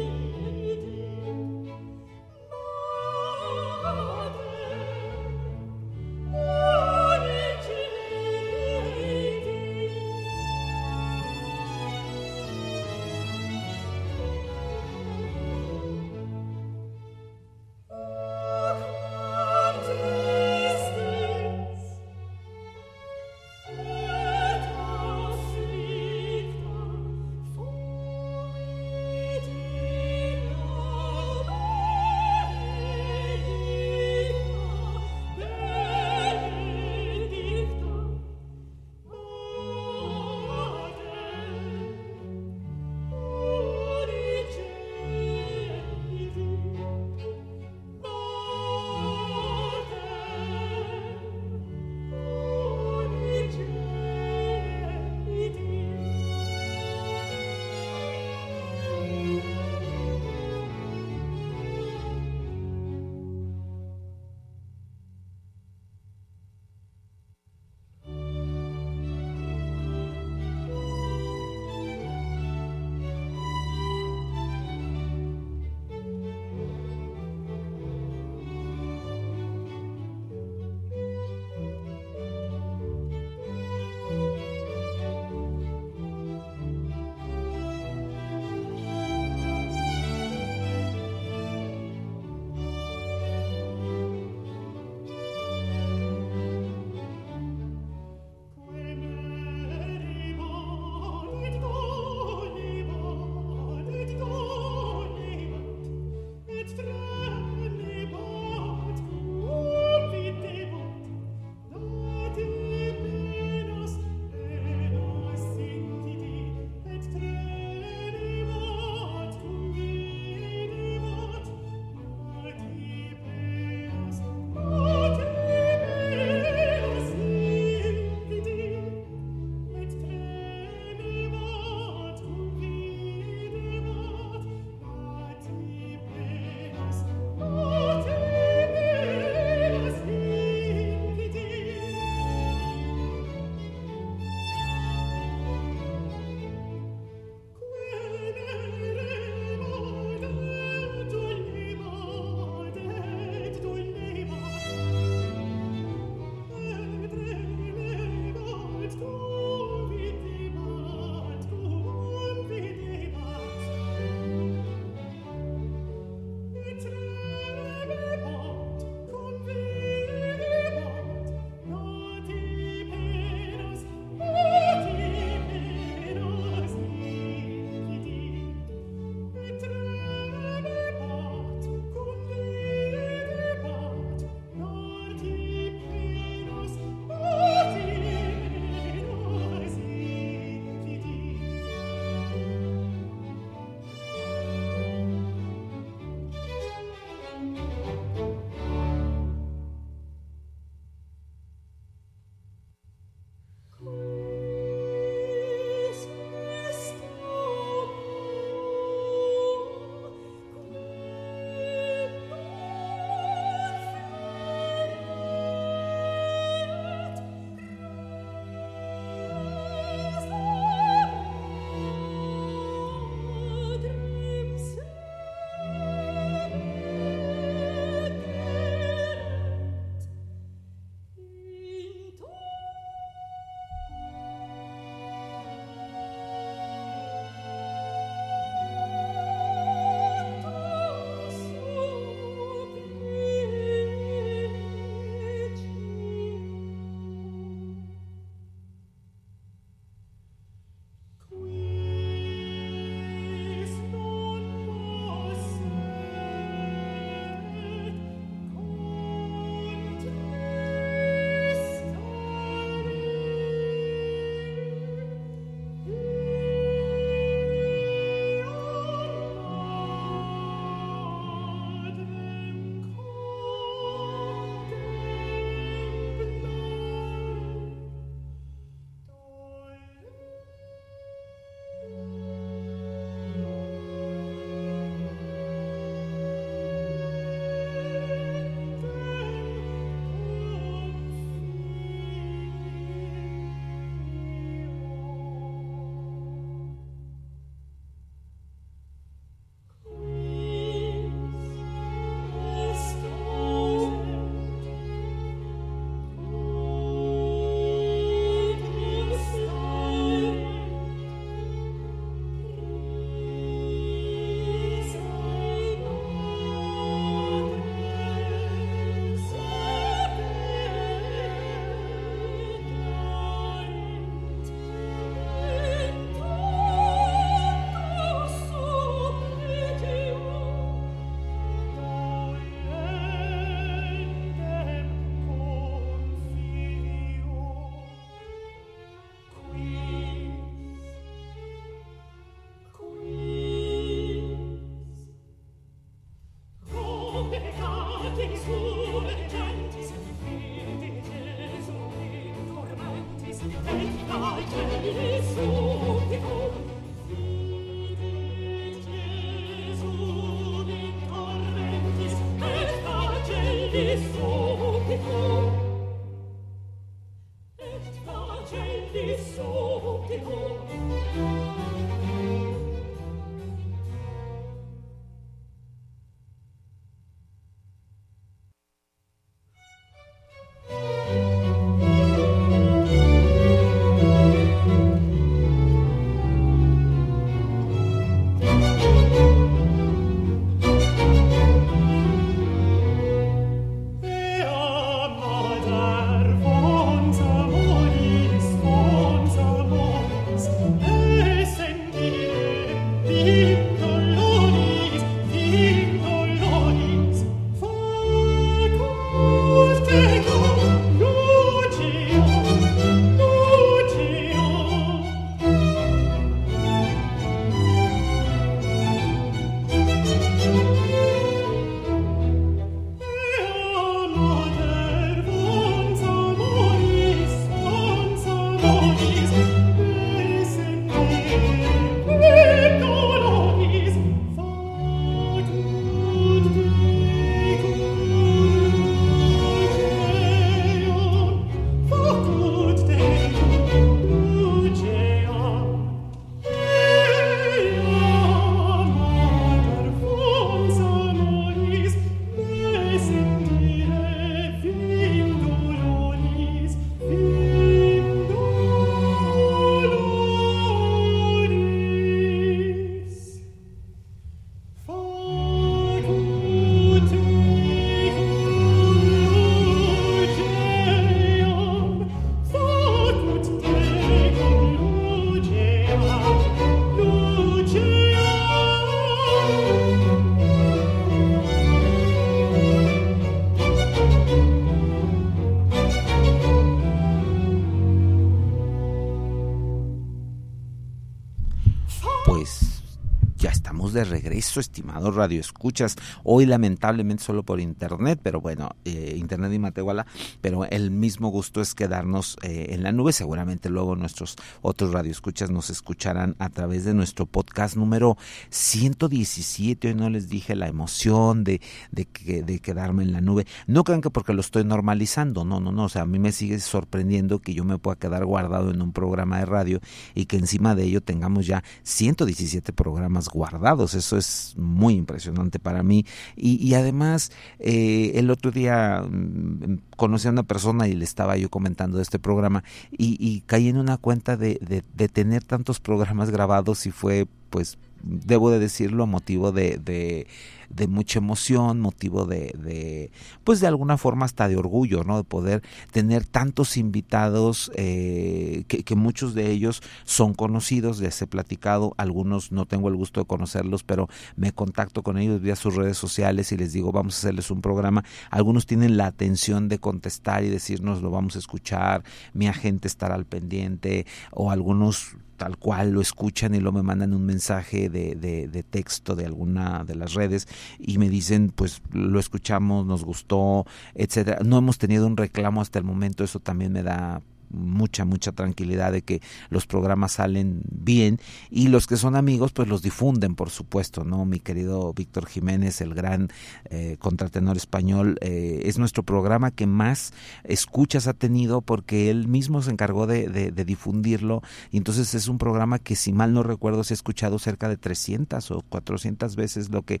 Regreso, 494.38 494.60
estimados 494.60 495.16
Radio 495.16 495.40
Escuchas. 495.40 495.96
Hoy 496.22 496.46
lamentablemente 496.46 497.24
solo 497.24 497.42
por 497.42 497.60
internet, 497.60 498.20
pero 498.22 498.40
bueno, 498.40 498.70
eh, 498.84 499.16
internet 499.16 499.52
y 499.52 499.58
Matehuala, 499.58 500.06
pero 500.40 500.64
el 500.64 500.90
mismo 500.92 501.28
gusto 501.28 501.60
es 501.60 501.74
quedarnos 501.74 502.36
eh, 502.42 502.68
en 502.70 502.84
la 502.84 502.92
nube. 502.92 503.12
Seguramente 503.12 503.68
luego 503.68 503.96
nuestros 503.96 504.36
otros 504.62 504.92
Radio 504.92 505.10
Escuchas 505.10 505.50
nos 505.50 505.70
escucharán 505.70 506.36
a 506.38 506.50
través 506.50 506.84
de 506.84 506.94
nuestro 506.94 507.26
podcast 507.26 507.76
número 507.76 508.16
117. 508.50 509.88
Hoy 509.88 509.94
no 509.94 510.08
les 510.08 510.28
dije 510.28 510.54
la 510.54 510.68
emoción 510.68 511.42
de, 511.42 511.60
de, 511.90 512.06
de 512.44 512.60
quedarme 512.60 513.02
en 513.02 513.12
la 513.12 513.20
nube. 513.20 513.44
No 513.66 513.82
crean 513.82 514.02
que 514.02 514.10
porque 514.10 514.34
lo 514.34 514.40
estoy 514.40 514.64
normalizando, 514.64 515.44
no, 515.44 515.58
no, 515.58 515.72
no. 515.72 515.84
O 515.84 515.88
sea, 515.88 516.02
a 516.02 516.06
mí 516.06 516.20
me 516.20 516.30
sigue 516.30 516.60
sorprendiendo 516.60 517.40
que 517.40 517.54
yo 517.54 517.64
me 517.64 517.78
pueda 517.78 517.96
quedar 517.96 518.24
guardado 518.24 518.70
en 518.70 518.82
un 518.82 518.92
programa 518.92 519.40
de 519.40 519.46
radio 519.46 519.80
y 520.14 520.26
que 520.26 520.36
encima 520.36 520.76
de 520.76 520.84
ello 520.84 521.00
tengamos 521.00 521.46
ya 521.46 521.64
117 521.82 522.72
programas 522.72 523.28
guardados. 523.28 523.94
Eso 523.94 524.16
es 524.16 524.27
muy 524.56 524.94
impresionante 524.94 525.58
para 525.58 525.82
mí. 525.82 526.04
Y, 526.36 526.74
además, 526.74 527.32
eh, 527.58 528.12
el 528.14 528.30
otro 528.30 528.50
día 528.50 529.02
mm, 529.02 529.80
conocí 529.96 530.28
a 530.28 530.30
una 530.30 530.42
persona 530.42 530.88
y 530.88 530.94
le 530.94 531.04
estaba 531.04 531.36
yo 531.36 531.50
comentando 531.50 531.96
de 531.98 532.02
este 532.02 532.18
programa 532.18 532.64
y, 532.90 533.42
caí 533.46 533.68
en 533.68 533.78
una 533.78 533.96
cuenta 533.96 534.36
de, 534.36 534.58
de 534.94 535.08
tener 535.08 535.44
tantos 535.44 535.80
programas 535.80 536.30
grabados 536.30 536.86
y 536.86 536.90
fue 536.90 537.26
pues 537.50 537.78
debo 538.02 538.50
de 538.50 538.58
decirlo, 538.58 539.06
motivo 539.06 539.52
de, 539.52 539.78
de, 539.78 540.26
de 540.70 540.86
mucha 540.86 541.18
emoción, 541.18 541.80
motivo 541.80 542.26
de, 542.26 542.54
de, 542.58 543.10
pues 543.44 543.60
de 543.60 543.66
alguna 543.66 543.96
forma 543.96 544.26
hasta 544.26 544.48
de 544.48 544.56
orgullo, 544.56 545.04
¿no? 545.04 545.16
De 545.16 545.24
poder 545.24 545.62
tener 545.92 546.26
tantos 546.26 546.76
invitados, 546.76 547.70
eh, 547.74 548.64
que, 548.68 548.82
que, 548.84 548.94
muchos 548.94 549.34
de 549.34 549.50
ellos 549.50 549.82
son 550.04 550.34
conocidos, 550.34 551.00
les 551.00 551.20
he 551.22 551.26
platicado, 551.26 551.94
algunos 551.96 552.52
no 552.52 552.66
tengo 552.66 552.88
el 552.88 552.96
gusto 552.96 553.20
de 553.20 553.26
conocerlos, 553.26 553.82
pero 553.82 554.08
me 554.36 554.52
contacto 554.52 555.02
con 555.02 555.18
ellos 555.18 555.40
vía 555.40 555.56
sus 555.56 555.74
redes 555.74 555.96
sociales 555.96 556.52
y 556.52 556.56
les 556.56 556.72
digo, 556.72 556.92
vamos 556.92 557.14
a 557.14 557.18
hacerles 557.18 557.50
un 557.50 557.60
programa. 557.60 558.04
Algunos 558.30 558.66
tienen 558.66 558.96
la 558.96 559.06
atención 559.06 559.68
de 559.68 559.78
contestar 559.78 560.44
y 560.44 560.48
decirnos, 560.48 561.02
lo 561.02 561.10
vamos 561.10 561.36
a 561.36 561.38
escuchar, 561.38 562.04
mi 562.32 562.46
agente 562.46 562.88
estará 562.88 563.14
al 563.14 563.26
pendiente, 563.26 564.06
o 564.32 564.50
algunos 564.50 565.16
tal 565.38 565.56
cual 565.56 565.92
lo 565.92 566.02
escuchan 566.02 566.54
y 566.54 566.60
lo 566.60 566.72
me 566.72 566.82
mandan 566.82 567.14
un 567.14 567.24
mensaje 567.24 567.88
de, 567.88 568.14
de, 568.14 568.48
de, 568.48 568.62
texto 568.62 569.16
de 569.16 569.24
alguna 569.24 569.84
de 569.84 569.94
las 569.94 570.12
redes 570.12 570.48
y 570.78 570.98
me 570.98 571.08
dicen 571.08 571.50
pues 571.54 571.80
lo 571.92 572.18
escuchamos, 572.20 572.84
nos 572.84 573.04
gustó, 573.04 573.64
etcétera. 573.94 574.40
No 574.44 574.58
hemos 574.58 574.76
tenido 574.76 575.06
un 575.06 575.16
reclamo 575.16 575.62
hasta 575.62 575.78
el 575.78 575.84
momento, 575.86 576.24
eso 576.24 576.40
también 576.40 576.72
me 576.72 576.82
da 576.82 577.22
mucha, 577.50 578.04
mucha 578.04 578.32
tranquilidad 578.32 578.92
de 578.92 579.02
que 579.02 579.20
los 579.50 579.66
programas 579.66 580.12
salen 580.12 580.60
bien 580.70 581.20
y 581.50 581.68
los 581.68 581.86
que 581.86 581.96
son 581.96 582.16
amigos 582.16 582.52
pues 582.52 582.68
los 582.68 582.82
difunden, 582.82 583.34
por 583.34 583.50
supuesto, 583.50 584.04
¿no? 584.04 584.24
Mi 584.24 584.40
querido 584.40 584.92
Víctor 584.92 585.26
Jiménez, 585.26 585.80
el 585.80 585.94
gran 585.94 586.28
eh, 586.70 586.96
contratenor 586.98 587.56
español, 587.56 588.18
eh, 588.20 588.62
es 588.64 588.78
nuestro 588.78 589.02
programa 589.02 589.50
que 589.50 589.66
más 589.66 590.12
escuchas 590.44 591.06
ha 591.06 591.14
tenido 591.14 591.60
porque 591.60 592.10
él 592.10 592.28
mismo 592.28 592.62
se 592.62 592.70
encargó 592.70 593.06
de, 593.06 593.28
de, 593.28 593.64
difundirlo 593.64 594.42
y 594.70 594.78
entonces 594.78 595.14
es 595.14 595.28
un 595.28 595.38
programa 595.38 595.78
que 595.78 595.96
si 595.96 596.12
mal 596.12 596.32
no 596.32 596.42
recuerdo 596.42 596.84
se 596.84 596.94
ha 596.94 596.96
escuchado 596.96 597.38
cerca 597.38 597.68
de 597.68 597.76
300 597.76 598.50
o 598.50 598.62
400 598.68 599.36
veces 599.36 599.70
lo 599.70 599.82
que 599.82 600.00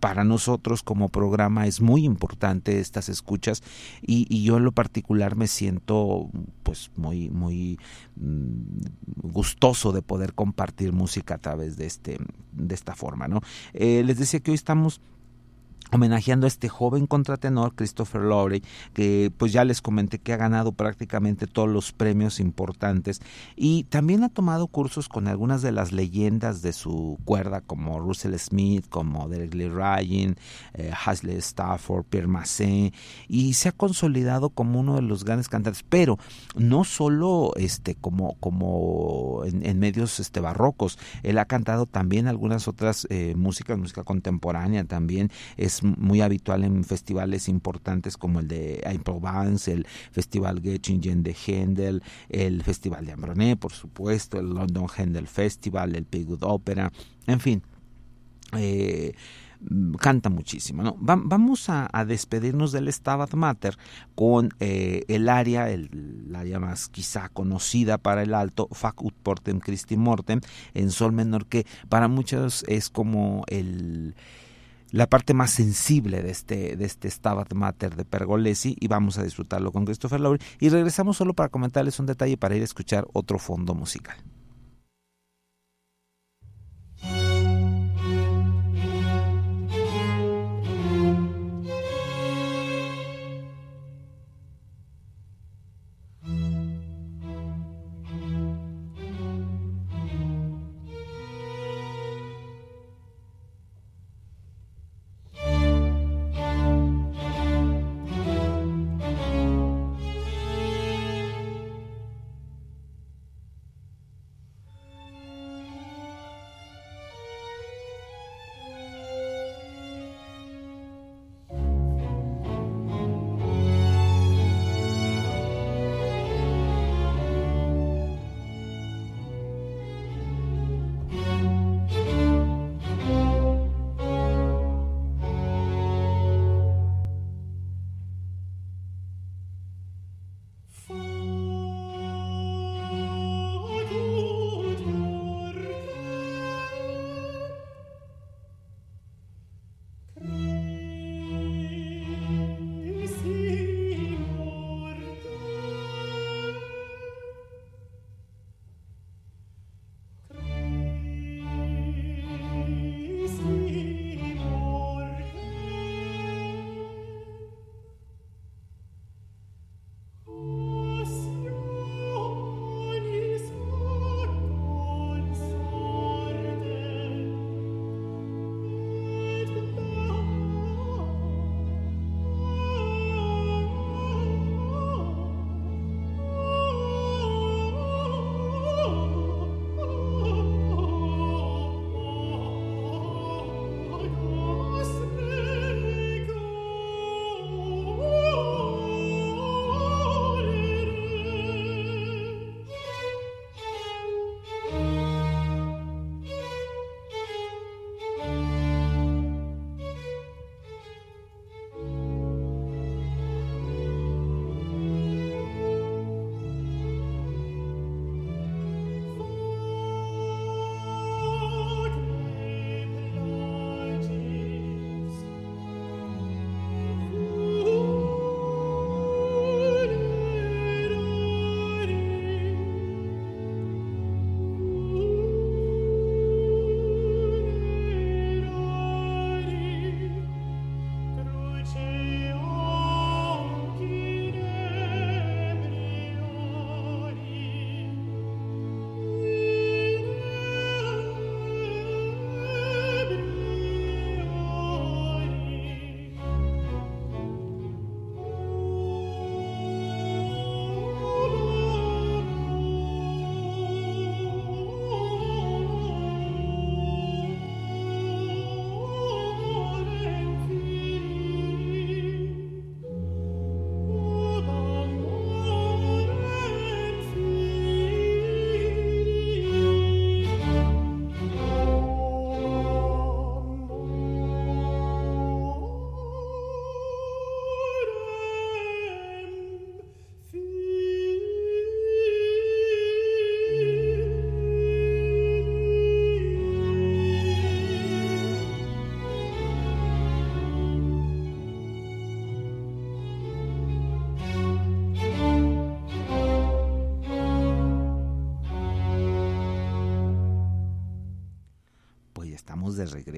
para 0.00 0.24
nosotros 0.24 0.82
como 0.82 1.08
programa 1.08 1.66
es 1.66 1.80
muy 1.80 2.04
importante 2.04 2.80
estas 2.80 3.08
escuchas 3.08 3.62
y, 4.02 4.44
yo 4.44 4.58
en 4.58 4.64
lo 4.64 4.72
particular 4.72 5.36
me 5.36 5.46
siento 5.46 6.28
pues 6.62 6.90
muy 6.96 7.30
muy 7.30 7.78
mm, 8.16 8.80
gustoso 9.22 9.92
de 9.92 10.02
poder 10.02 10.34
compartir 10.34 10.92
música 10.92 11.34
a 11.34 11.38
través 11.38 11.76
de 11.76 11.86
este 11.86 12.18
de 12.52 12.74
esta 12.74 12.94
forma 12.94 13.28
no 13.28 13.40
eh, 13.72 14.02
les 14.04 14.18
decía 14.18 14.40
que 14.40 14.50
hoy 14.50 14.56
estamos 14.56 15.00
homenajeando 15.92 16.46
a 16.46 16.48
este 16.48 16.68
joven 16.68 17.06
contratenor 17.06 17.74
Christopher 17.74 18.22
Lowry 18.22 18.62
que 18.92 19.32
pues 19.36 19.52
ya 19.52 19.64
les 19.64 19.80
comenté 19.80 20.18
que 20.18 20.32
ha 20.32 20.36
ganado 20.36 20.72
prácticamente 20.72 21.46
todos 21.46 21.68
los 21.68 21.92
premios 21.92 22.40
importantes 22.40 23.20
y 23.56 23.84
también 23.84 24.24
ha 24.24 24.28
tomado 24.28 24.66
cursos 24.66 25.08
con 25.08 25.28
algunas 25.28 25.62
de 25.62 25.72
las 25.72 25.92
leyendas 25.92 26.62
de 26.62 26.72
su 26.72 27.18
cuerda 27.24 27.60
como 27.60 28.00
Russell 28.00 28.34
Smith, 28.38 28.86
como 28.88 29.28
Derek 29.28 29.54
Lee 29.54 29.68
Ryan, 29.68 30.36
eh, 30.74 30.92
Hasley 31.04 31.36
Stafford, 31.36 32.04
Pierre 32.04 32.26
Massé 32.26 32.92
y 33.28 33.54
se 33.54 33.68
ha 33.68 33.72
consolidado 33.72 34.50
como 34.50 34.80
uno 34.80 34.96
de 34.96 35.02
los 35.02 35.24
grandes 35.24 35.48
cantantes, 35.48 35.84
pero 35.88 36.18
no 36.56 36.84
solo 36.84 37.52
este 37.56 37.94
como 37.94 38.34
como 38.40 39.42
en, 39.44 39.78
medios 39.78 40.18
este 40.20 40.40
barrocos, 40.40 40.98
él 41.22 41.38
ha 41.38 41.44
cantado 41.44 41.86
también 41.86 42.26
algunas 42.26 42.68
otras 42.68 43.06
eh, 43.10 43.34
músicas, 43.36 43.78
música 43.78 44.02
contemporánea 44.02 44.84
también. 44.84 45.30
Es 45.56 45.83
muy 45.84 46.20
habitual 46.20 46.64
en 46.64 46.84
festivales 46.84 47.48
importantes 47.48 48.16
como 48.16 48.40
el 48.40 48.48
de 48.48 48.82
Aix-Provence, 48.84 49.72
el 49.72 49.86
Festival 50.10 50.60
Göttingen 50.60 51.22
de 51.22 51.34
Händel, 51.34 52.02
el 52.28 52.62
Festival 52.62 53.06
de 53.06 53.12
Ambroné, 53.12 53.56
por 53.56 53.72
supuesto, 53.72 54.40
el 54.40 54.50
London 54.50 54.86
Händel 54.88 55.28
Festival, 55.28 55.94
el 55.94 56.04
Pigwood 56.04 56.42
Opera, 56.42 56.92
en 57.26 57.40
fin. 57.40 57.62
Eh, 58.56 59.14
canta 60.00 60.28
muchísimo. 60.28 60.82
¿no? 60.82 60.96
vamos 60.98 61.68
a, 61.68 61.88
despedirnos 62.06 62.72
del 62.72 62.92
Stabat 62.92 63.34
Mater 63.34 63.76
con 64.14 64.50
eh, 64.60 65.04
el 65.08 65.28
área, 65.28 65.70
el, 65.70 66.32
área 66.34 66.58
más 66.60 66.88
quizá 66.88 67.28
conocida 67.28 67.98
para 67.98 68.22
el 68.22 68.34
alto, 68.34 68.68
Fac 68.72 69.02
ut 69.02 69.14
portem 69.22 69.60
Christi 69.60 69.96
mortem, 69.96 70.40
en 70.74 70.90
sol 70.90 71.12
menor, 71.12 71.46
que 71.46 71.66
para 71.88 72.08
muchos 72.08 72.64
es 72.68 72.90
como 72.90 73.44
el 73.48 74.14
la 74.94 75.08
parte 75.08 75.34
más 75.34 75.50
sensible 75.50 76.22
de 76.22 76.30
este, 76.30 76.76
de 76.76 76.84
este 76.84 77.10
Stabat 77.10 77.52
Mater 77.52 77.96
de 77.96 78.04
Pergolesi 78.04 78.76
y 78.78 78.86
vamos 78.86 79.18
a 79.18 79.24
disfrutarlo 79.24 79.72
con 79.72 79.84
Christopher 79.84 80.20
Lowry. 80.20 80.40
Y 80.60 80.68
regresamos 80.68 81.16
solo 81.16 81.34
para 81.34 81.48
comentarles 81.48 81.98
un 81.98 82.06
detalle 82.06 82.36
para 82.36 82.54
ir 82.54 82.62
a 82.62 82.64
escuchar 82.64 83.04
otro 83.12 83.40
fondo 83.40 83.74
musical. 83.74 84.16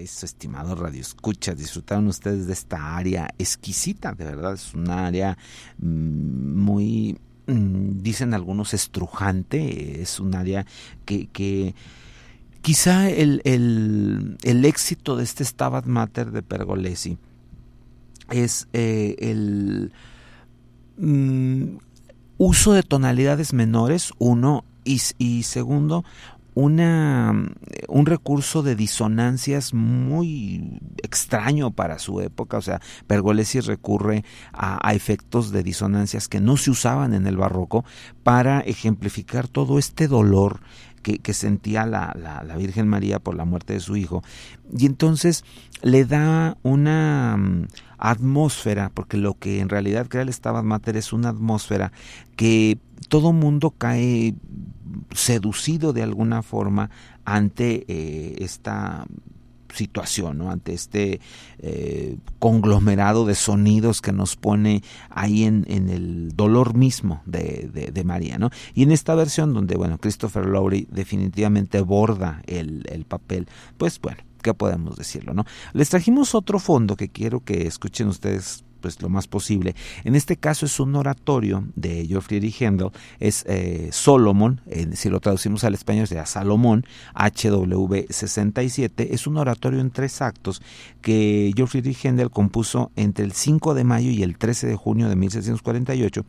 Regreso, 0.07 0.27
estimado 0.27 0.75
Radio 0.75 1.01
Escucha. 1.01 1.55
Disfrutaron 1.55 2.07
ustedes 2.07 2.47
de 2.47 2.53
esta 2.53 2.97
área 2.97 3.29
exquisita, 3.39 4.13
de 4.13 4.25
verdad, 4.25 4.55
es 4.55 4.73
un 4.75 4.89
área 4.91 5.37
mm, 5.79 6.63
muy, 6.63 7.19
mm, 7.47 8.03
dicen 8.03 8.35
algunos, 8.35 8.75
estrujante, 8.75 10.01
es 10.01 10.21
un 10.21 10.35
área 10.35 10.65
que, 11.05 11.75
quizá 12.63 13.11
el, 13.11 13.41
el, 13.45 14.65
éxito 14.65 15.17
de 15.17 15.25
este 15.25 15.45
Stabat 15.45 15.87
Mater 15.87 16.31
de 16.31 16.43
Pergolesi 16.43 17.19
es 18.31 18.69
eh, 18.73 19.15
el 19.21 19.93
mm, 20.99 21.79
uso 22.39 22.73
de 22.73 22.83
tonalidades 22.83 23.53
menores, 23.53 24.13
uno, 24.19 24.65
y 24.85 25.43
segundo, 25.43 26.05
una, 26.57 27.35
un 27.87 28.07
recurso 28.07 28.63
de 28.63 28.75
disonancias 28.75 29.75
muy 29.75 30.81
extraño 31.03 31.71
para 31.71 31.99
su 31.99 32.23
época. 32.23 32.57
O 32.57 32.63
sea, 32.63 32.81
Pergolesi 33.07 33.61
recurre 33.61 34.25
a, 34.55 34.95
efectos 34.95 35.53
de 35.53 35.63
disonancias 35.63 36.29
que 36.29 36.41
no 36.41 36.57
se 36.57 36.71
usaban 36.71 37.13
en 37.13 37.27
el 37.27 37.37
barroco 37.37 37.85
para 38.23 38.61
ejemplificar 38.61 39.49
todo 39.49 39.79
este 39.79 40.09
dolor 40.09 40.61
que, 41.03 41.35
sentía 41.35 41.85
la, 41.85 42.17
la, 42.19 42.57
Virgen 42.57 42.89
María 42.89 43.21
por 43.21 43.37
la 43.37 43.45
muerte 43.45 43.75
de 43.75 43.81
su 43.81 43.97
hijo. 43.97 44.25
Y 44.77 44.87
entonces 44.87 45.45
le 45.83 46.07
da 46.07 46.57
una 46.63 47.37
mm, 47.37 47.67
atmósfera, 47.99 48.91
porque 48.93 49.19
lo 49.19 49.35
que 49.35 49.61
en 49.61 49.69
realidad 49.69 50.09
crea 50.09 50.23
el 50.23 50.33
Stabat 50.33 50.65
Mater 50.65 50.97
es 50.97 51.13
una 51.13 51.29
atmósfera 51.29 51.93
que 52.35 52.79
todo 53.09 53.33
mundo 53.33 53.73
cae 53.77 54.35
seducido 55.15 55.93
de 55.93 56.03
alguna 56.03 56.43
forma 56.43 56.91
ante 57.25 57.85
eh, 57.89 58.37
esta 58.39 59.07
situación, 59.77 60.39
¿no? 60.39 60.51
ante 60.51 60.73
este 60.73 61.21
eh, 61.59 62.17
conglomerado 62.39 63.27
de 63.27 63.35
sonidos 63.35 64.01
que 64.01 64.13
nos 64.13 64.37
pone 64.37 64.83
ahí 65.11 65.45
en, 65.45 65.67
el 65.69 66.33
dolor 66.35 66.75
mismo 66.75 67.23
de, 67.27 67.91
de, 67.93 68.05
María. 68.05 68.39
¿no? 68.39 68.51
Y 68.75 68.83
en 68.83 68.93
esta 68.93 69.15
versión 69.15 69.53
donde, 69.53 69.77
bueno, 69.77 69.99
Christopher 69.99 70.47
Lowry 70.47 70.89
definitivamente 70.91 71.81
borda 71.81 72.43
el, 72.47 72.85
el 72.91 73.05
papel, 73.05 73.47
pues 73.77 74.01
bueno, 74.01 74.19
¿qué 74.43 74.55
podemos 74.55 74.97
decirlo? 74.97 75.35
¿no? 75.35 75.45
Les 75.73 75.91
trajimos 75.91 76.35
otro 76.35 76.59
fondo 76.59 76.97
que 76.97 77.09
quiero 77.09 77.41
que 77.41 77.67
escuchen 77.67 78.09
ustedes 78.09 78.65
pues 78.81 79.01
lo 79.03 79.09
más 79.09 79.27
posible. 79.27 79.75
En 80.05 80.15
este 80.15 80.37
caso 80.37 80.67
es 80.67 80.79
un 80.81 80.95
oratorio 80.97 81.65
de 81.75 82.07
Friedrich 82.21 82.61
Händel, 82.63 82.91
es 83.21 83.45
eh, 83.47 83.89
Solomon, 83.93 84.61
si 84.95 85.11
lo 85.11 85.21
traducimos 85.21 85.65
al 85.65 85.75
español 85.75 86.07
sería 86.07 86.27
Salomón, 86.27 86.85
HW67, 87.15 89.09
es 89.11 89.27
un 89.27 89.37
oratorio 89.37 89.81
en 89.81 89.91
tres 89.91 90.23
actos 90.23 90.63
que 91.03 91.53
Friedrich 91.67 92.05
Händel 92.05 92.31
compuso 92.31 92.91
entre 92.97 93.25
el 93.25 93.33
5 93.33 93.75
de 93.75 93.85
mayo 93.85 94.11
y 94.11 94.23
el 94.23 94.39
13 94.39 94.67
de 94.67 94.77
junio 94.77 95.09
de 95.09 95.17
1648 95.17 96.25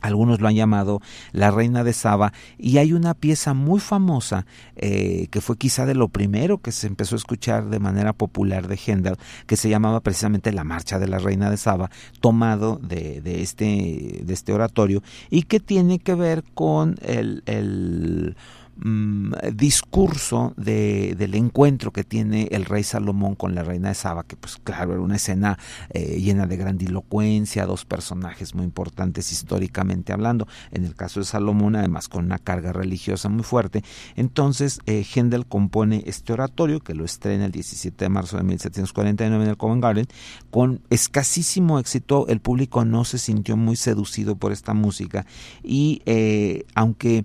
algunos 0.00 0.40
lo 0.40 0.48
han 0.48 0.54
llamado 0.54 1.00
La 1.32 1.50
Reina 1.50 1.84
de 1.84 1.92
Saba 1.92 2.32
y 2.58 2.78
hay 2.78 2.92
una 2.92 3.14
pieza 3.14 3.54
muy 3.54 3.80
famosa 3.80 4.46
eh, 4.76 5.28
que 5.30 5.40
fue 5.40 5.56
quizá 5.56 5.86
de 5.86 5.94
lo 5.94 6.08
primero 6.08 6.58
que 6.58 6.72
se 6.72 6.86
empezó 6.86 7.16
a 7.16 7.18
escuchar 7.18 7.68
de 7.68 7.78
manera 7.78 8.12
popular 8.12 8.68
de 8.68 8.76
Händel 8.76 9.16
que 9.46 9.56
se 9.56 9.68
llamaba 9.68 10.00
precisamente 10.00 10.52
La 10.52 10.64
Marcha 10.64 10.98
de 10.98 11.08
la 11.08 11.18
Reina 11.18 11.50
de 11.50 11.56
Saba 11.56 11.90
tomado 12.20 12.76
de, 12.76 13.20
de 13.20 13.42
este, 13.42 14.20
de 14.22 14.32
este 14.32 14.52
oratorio 14.52 15.02
y 15.30 15.42
que 15.42 15.60
tiene 15.60 15.98
que 15.98 16.14
ver 16.14 16.44
con 16.54 16.96
el, 17.02 17.42
el 17.46 18.36
Mm, 18.80 19.32
discurso 19.54 20.54
de, 20.56 21.16
del 21.18 21.34
encuentro 21.34 21.92
que 21.92 22.04
tiene 22.04 22.46
el 22.52 22.64
rey 22.64 22.84
Salomón 22.84 23.34
con 23.34 23.56
la 23.56 23.64
reina 23.64 23.88
de 23.88 23.96
Saba, 23.96 24.22
que 24.22 24.36
pues 24.36 24.56
claro, 24.62 24.92
era 24.92 25.00
una 25.00 25.16
escena 25.16 25.58
eh, 25.90 26.20
llena 26.20 26.46
de 26.46 26.56
grandilocuencia, 26.56 27.66
dos 27.66 27.84
personajes 27.84 28.54
muy 28.54 28.64
importantes 28.64 29.32
históricamente 29.32 30.12
hablando, 30.12 30.46
en 30.70 30.84
el 30.84 30.94
caso 30.94 31.18
de 31.18 31.26
Salomón 31.26 31.74
además 31.74 32.08
con 32.08 32.26
una 32.26 32.38
carga 32.38 32.72
religiosa 32.72 33.28
muy 33.28 33.42
fuerte, 33.42 33.82
entonces 34.14 34.78
eh, 34.86 35.04
compone 35.48 36.04
este 36.06 36.32
oratorio 36.32 36.78
que 36.78 36.94
lo 36.94 37.04
estrena 37.04 37.46
el 37.46 37.52
17 37.52 38.04
de 38.04 38.08
marzo 38.08 38.36
de 38.36 38.44
1749 38.44 39.42
en 39.42 39.50
el 39.50 39.56
Covent 39.56 39.82
Garden, 39.82 40.06
con 40.52 40.82
escasísimo 40.88 41.80
éxito, 41.80 42.28
el 42.28 42.38
público 42.38 42.84
no 42.84 43.04
se 43.04 43.18
sintió 43.18 43.56
muy 43.56 43.74
seducido 43.74 44.36
por 44.36 44.52
esta 44.52 44.72
música 44.72 45.26
y 45.64 46.00
eh, 46.06 46.64
aunque 46.76 47.24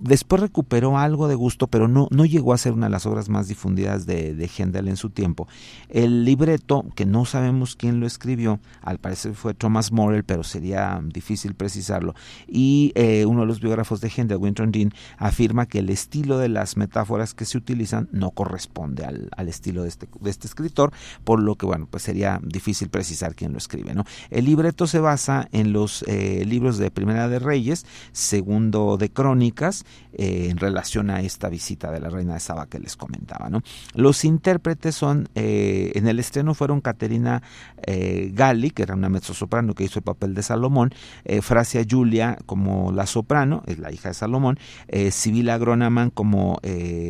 Después 0.00 0.40
recuperó 0.40 0.98
algo 0.98 1.28
de 1.28 1.34
gusto, 1.34 1.66
pero 1.66 1.88
no, 1.88 2.08
no 2.10 2.24
llegó 2.24 2.52
a 2.52 2.58
ser 2.58 2.72
una 2.72 2.86
de 2.86 2.90
las 2.90 3.06
obras 3.06 3.28
más 3.28 3.48
difundidas 3.48 4.06
de, 4.06 4.34
de 4.34 4.48
Händel 4.48 4.88
en 4.88 4.96
su 4.96 5.10
tiempo. 5.10 5.48
El 5.88 6.24
libreto, 6.24 6.84
que 6.94 7.06
no 7.06 7.24
sabemos 7.24 7.76
quién 7.76 8.00
lo 8.00 8.06
escribió, 8.06 8.60
al 8.82 8.98
parecer 8.98 9.34
fue 9.34 9.54
Thomas 9.54 9.92
Morel, 9.92 10.24
pero 10.24 10.44
sería 10.44 11.00
difícil 11.02 11.54
precisarlo. 11.54 12.14
Y 12.46 12.92
eh, 12.94 13.24
uno 13.26 13.40
de 13.40 13.46
los 13.46 13.60
biógrafos 13.60 14.00
de 14.00 14.10
Händel, 14.14 14.38
Winton 14.38 14.72
Dean, 14.72 14.92
afirma 15.16 15.66
que 15.66 15.78
el 15.78 15.90
estilo 15.90 16.38
de 16.38 16.48
las 16.48 16.76
metáforas 16.76 17.34
que 17.34 17.44
se 17.44 17.56
utilizan 17.56 18.08
no 18.12 18.30
corresponde 18.32 19.04
al, 19.04 19.30
al 19.36 19.48
estilo 19.48 19.82
de 19.82 19.88
este, 19.88 20.08
de 20.20 20.30
este, 20.30 20.46
escritor, 20.46 20.92
por 21.24 21.40
lo 21.40 21.56
que, 21.56 21.66
bueno, 21.66 21.86
pues 21.90 22.02
sería 22.02 22.40
difícil 22.42 22.88
precisar 22.88 23.34
quién 23.34 23.52
lo 23.52 23.58
escribe. 23.58 23.94
¿no? 23.94 24.04
El 24.30 24.44
libreto 24.44 24.86
se 24.86 24.98
basa 24.98 25.48
en 25.52 25.72
los 25.72 26.04
eh, 26.06 26.44
libros 26.46 26.78
de 26.78 26.90
Primera 26.90 27.28
de 27.28 27.38
Reyes, 27.38 27.86
segundo 28.12 28.96
de 28.96 29.10
Crónicas, 29.10 29.69
eh, 30.12 30.48
en 30.50 30.58
relación 30.58 31.10
a 31.10 31.20
esta 31.20 31.48
visita 31.48 31.90
de 31.90 32.00
la 32.00 32.08
reina 32.08 32.34
de 32.34 32.40
Saba 32.40 32.66
que 32.66 32.78
les 32.78 32.96
comentaba. 32.96 33.50
Los 33.94 34.24
intérpretes 34.24 34.94
son, 34.94 35.28
eh, 35.34 35.92
en 35.94 36.06
el 36.08 36.18
estreno 36.18 36.54
fueron 36.54 36.80
Caterina 36.80 37.42
eh, 37.86 38.30
Galli, 38.34 38.70
que 38.70 38.82
era 38.82 38.94
una 38.94 39.08
mezzosoprano 39.08 39.74
que 39.74 39.84
hizo 39.84 39.98
el 39.98 40.04
papel 40.04 40.34
de 40.34 40.42
Salomón, 40.42 40.90
Frasia 41.42 41.84
Julia 41.88 42.38
como 42.46 42.92
la 42.92 43.06
soprano, 43.06 43.62
es 43.66 43.78
la 43.78 43.92
hija 43.92 44.08
de 44.08 44.14
Salomón, 44.14 44.58
Sibila 45.10 45.58
Gronaman 45.58 46.10
como 46.10 46.60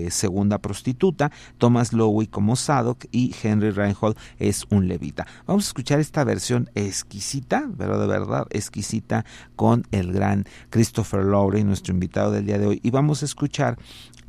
segunda 0.09 0.59
prostituta, 0.59 1.31
Thomas 1.59 1.93
Lowy 1.93 2.27
como 2.27 2.57
Sadok 2.57 3.07
y 3.11 3.35
Henry 3.43 3.71
Reinhold 3.71 4.17
es 4.39 4.67
un 4.71 4.89
levita. 4.89 5.27
Vamos 5.47 5.65
a 5.65 5.69
escuchar 5.69 6.01
esta 6.01 6.25
versión 6.25 6.71
exquisita, 6.75 7.69
pero 7.77 7.99
de 7.99 8.07
verdad 8.07 8.47
exquisita, 8.51 9.25
con 9.57 9.87
el 9.91 10.13
gran 10.13 10.45
Christopher 10.71 11.25
Lowry, 11.25 11.65
nuestro 11.65 11.93
invitado 11.93 12.33
del 12.47 12.61
de 12.61 12.67
hoy. 12.67 12.81
Y 12.83 12.91
vamos 12.91 13.23
a 13.23 13.27
escuchar 13.27 13.79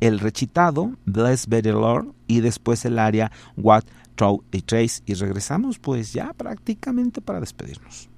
el 0.00 0.18
recitado, 0.18 0.92
Bless 1.04 1.46
Be 1.46 1.62
the 1.62 1.72
Lord, 1.72 2.12
y 2.26 2.40
después 2.40 2.84
el 2.84 2.98
área 2.98 3.30
What, 3.56 3.84
Throw 4.16 4.42
y 4.52 4.62
Trace. 4.62 5.02
Y 5.06 5.14
regresamos 5.14 5.78
pues 5.78 6.12
ya 6.12 6.32
prácticamente 6.32 7.20
para 7.20 7.40
despedirnos. 7.40 8.08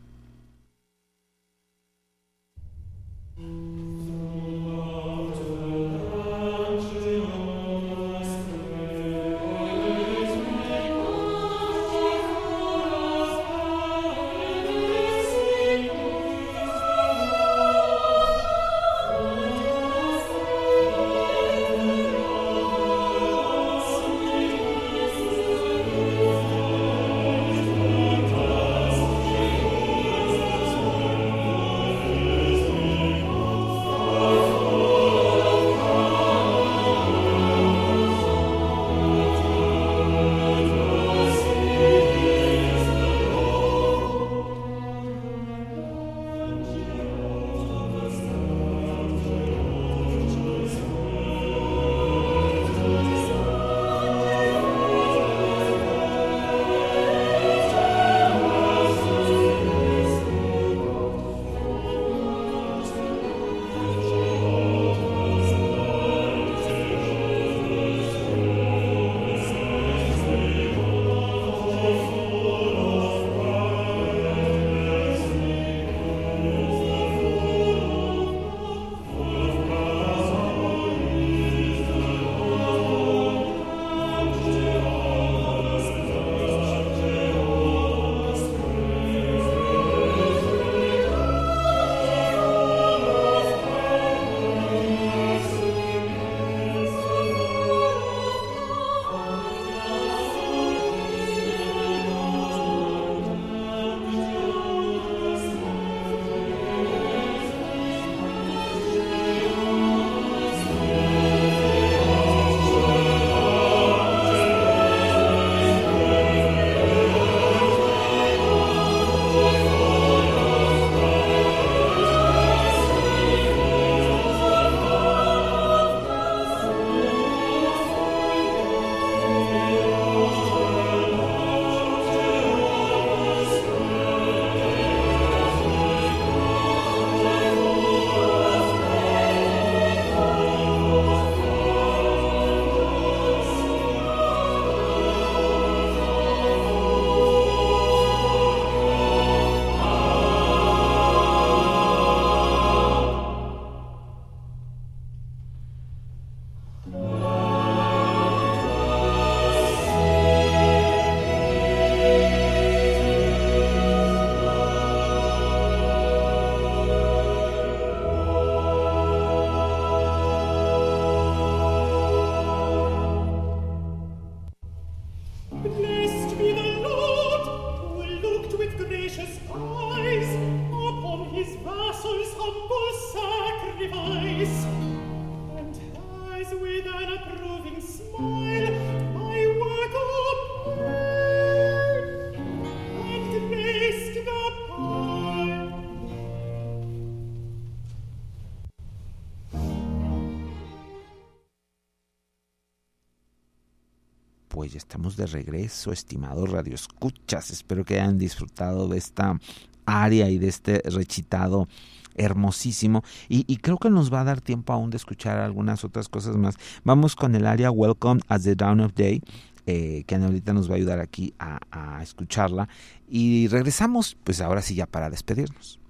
De 205.16 205.26
regreso, 205.26 205.92
estimados 205.92 206.50
radioescuchas. 206.50 207.50
Espero 207.50 207.84
que 207.84 207.94
hayan 208.00 208.18
disfrutado 208.18 208.88
de 208.88 208.98
esta 208.98 209.38
área 209.86 210.30
y 210.30 210.38
de 210.38 210.48
este 210.48 210.82
recitado 210.84 211.68
hermosísimo 212.16 213.02
y, 213.28 213.56
creo 213.56 213.76
que 213.78 213.90
nos 213.90 214.12
va 214.12 214.20
a 214.20 214.24
dar 214.24 214.40
tiempo 214.40 214.72
aún 214.72 214.90
de 214.90 214.96
escuchar 214.96 215.38
algunas 215.38 215.84
otras 215.84 216.08
cosas 216.08 216.36
más. 216.36 216.56
Vamos 216.84 217.16
con 217.16 217.34
el 217.34 217.46
área 217.46 217.70
Welcome 217.70 218.20
at 218.28 218.42
the 218.42 218.54
Dawn 218.54 218.80
of 218.80 218.94
Day. 218.94 219.22
Eh, 219.66 220.04
que 220.06 220.14
ahorita 220.16 220.52
nos 220.52 220.68
va 220.68 220.74
a 220.74 220.76
ayudar 220.76 221.00
aquí 221.00 221.32
a 221.38 221.98
escucharla 222.02 222.68
y 223.08 223.48
regresamos 223.48 224.14
pues 224.22 224.42
ahora 224.42 224.60
sí 224.60 224.74
ya 224.74 224.84
para 224.84 225.08
despedirnos. 225.08 225.80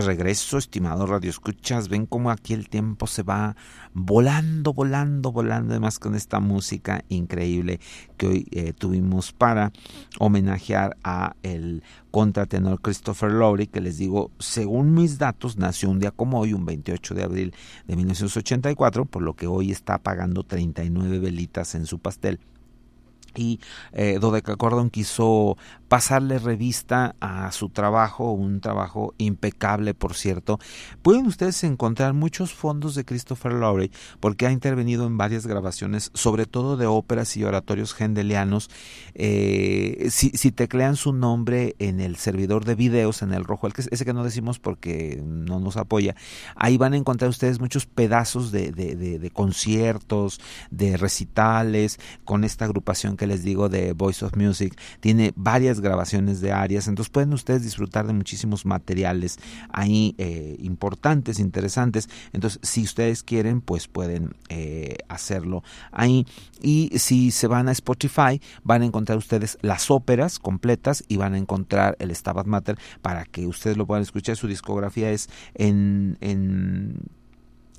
Regreso, 0.00 0.58
estimados 0.58 1.08
radioescuchas. 1.08 1.88
Ven 1.88 2.06
como 2.06 2.30
aquí 2.30 2.54
el 2.54 2.68
tiempo 2.68 3.06
se 3.06 3.22
va 3.22 3.56
volando, 3.92 4.72
volando, 4.72 5.32
volando. 5.32 5.72
Además 5.72 5.98
con 5.98 6.14
esta 6.14 6.40
música 6.40 7.04
increíble 7.08 7.80
que 8.16 8.26
hoy 8.26 8.48
eh, 8.50 8.72
tuvimos 8.72 9.32
para 9.32 9.72
homenajear 10.18 10.96
a 11.04 11.36
el 11.42 11.82
contratenor 12.10 12.80
Christopher 12.80 13.30
Lowry, 13.30 13.66
que 13.66 13.80
les 13.80 13.98
digo, 13.98 14.30
según 14.38 14.94
mis 14.94 15.18
datos, 15.18 15.56
nació 15.56 15.90
un 15.90 15.98
día 15.98 16.10
como 16.10 16.40
hoy, 16.40 16.52
un 16.52 16.64
28 16.64 17.14
de 17.14 17.22
abril 17.22 17.54
de 17.86 17.96
1984, 17.96 19.04
por 19.04 19.22
lo 19.22 19.34
que 19.34 19.46
hoy 19.46 19.70
está 19.70 19.94
apagando 19.94 20.42
39 20.42 21.18
velitas 21.18 21.74
en 21.74 21.86
su 21.86 21.98
pastel 21.98 22.40
y 23.36 23.60
eh, 23.92 24.18
quiso 24.90 25.56
pasarle 25.88 26.38
revista 26.38 27.14
a 27.20 27.52
su 27.52 27.68
trabajo, 27.68 28.32
un 28.32 28.60
trabajo 28.60 29.14
impecable, 29.18 29.94
por 29.94 30.14
cierto. 30.14 30.58
Pueden 31.02 31.26
ustedes 31.26 31.62
encontrar 31.64 32.12
muchos 32.12 32.52
fondos 32.52 32.94
de 32.94 33.04
Christopher 33.04 33.52
Lowry 33.52 33.92
porque 34.20 34.46
ha 34.46 34.50
intervenido 34.50 35.06
en 35.06 35.16
varias 35.16 35.46
grabaciones, 35.46 36.10
sobre 36.14 36.46
todo 36.46 36.76
de 36.76 36.86
óperas 36.86 37.36
y 37.36 37.44
oratorios 37.44 37.94
gendelianos. 37.94 38.68
Eh, 39.14 40.08
si, 40.10 40.30
si 40.30 40.50
teclean 40.50 40.96
su 40.96 41.12
nombre 41.12 41.76
en 41.78 42.00
el 42.00 42.16
servidor 42.16 42.64
de 42.64 42.74
videos, 42.74 43.22
en 43.22 43.32
el 43.32 43.44
rojo, 43.44 43.66
el 43.66 43.72
que, 43.72 43.82
ese 43.88 44.04
que 44.04 44.12
no 44.12 44.24
decimos 44.24 44.58
porque 44.58 45.22
no 45.24 45.60
nos 45.60 45.76
apoya, 45.76 46.16
ahí 46.56 46.76
van 46.76 46.94
a 46.94 46.96
encontrar 46.96 47.30
ustedes 47.30 47.60
muchos 47.60 47.86
pedazos 47.86 48.50
de, 48.50 48.72
de, 48.72 48.96
de 48.96 49.30
conciertos, 49.30 50.40
de 50.70 50.96
recitales, 50.96 52.00
con 52.24 52.44
esta 52.44 52.64
agrupación 52.64 53.16
que 53.16 53.25
les 53.26 53.42
digo 53.42 53.68
de 53.68 53.92
Voice 53.92 54.24
of 54.24 54.36
Music. 54.36 54.78
Tiene 55.00 55.32
varias 55.36 55.80
grabaciones 55.80 56.40
de 56.40 56.52
áreas, 56.52 56.88
entonces 56.88 57.10
pueden 57.10 57.32
ustedes 57.32 57.62
disfrutar 57.62 58.06
de 58.06 58.12
muchísimos 58.12 58.64
materiales 58.64 59.38
ahí 59.70 60.14
eh, 60.18 60.56
importantes, 60.60 61.38
interesantes, 61.38 62.08
entonces 62.32 62.60
si 62.62 62.82
ustedes 62.82 63.22
quieren, 63.22 63.60
pues 63.60 63.88
pueden 63.88 64.34
eh, 64.48 64.96
hacerlo 65.08 65.62
ahí. 65.92 66.26
Y 66.60 66.90
si 66.98 67.30
se 67.30 67.46
van 67.46 67.68
a 67.68 67.72
Spotify, 67.72 68.40
van 68.62 68.82
a 68.82 68.86
encontrar 68.86 69.18
ustedes 69.18 69.58
las 69.62 69.90
óperas 69.90 70.38
completas 70.38 71.04
y 71.08 71.16
van 71.16 71.34
a 71.34 71.38
encontrar 71.38 71.96
el 71.98 72.14
Stabat 72.14 72.46
Mater 72.46 72.78
para 73.02 73.24
que 73.24 73.46
ustedes 73.46 73.76
lo 73.76 73.86
puedan 73.86 74.02
escuchar. 74.02 74.36
Su 74.36 74.48
discografía 74.48 75.10
es 75.10 75.28
en, 75.54 76.18
en 76.20 77.00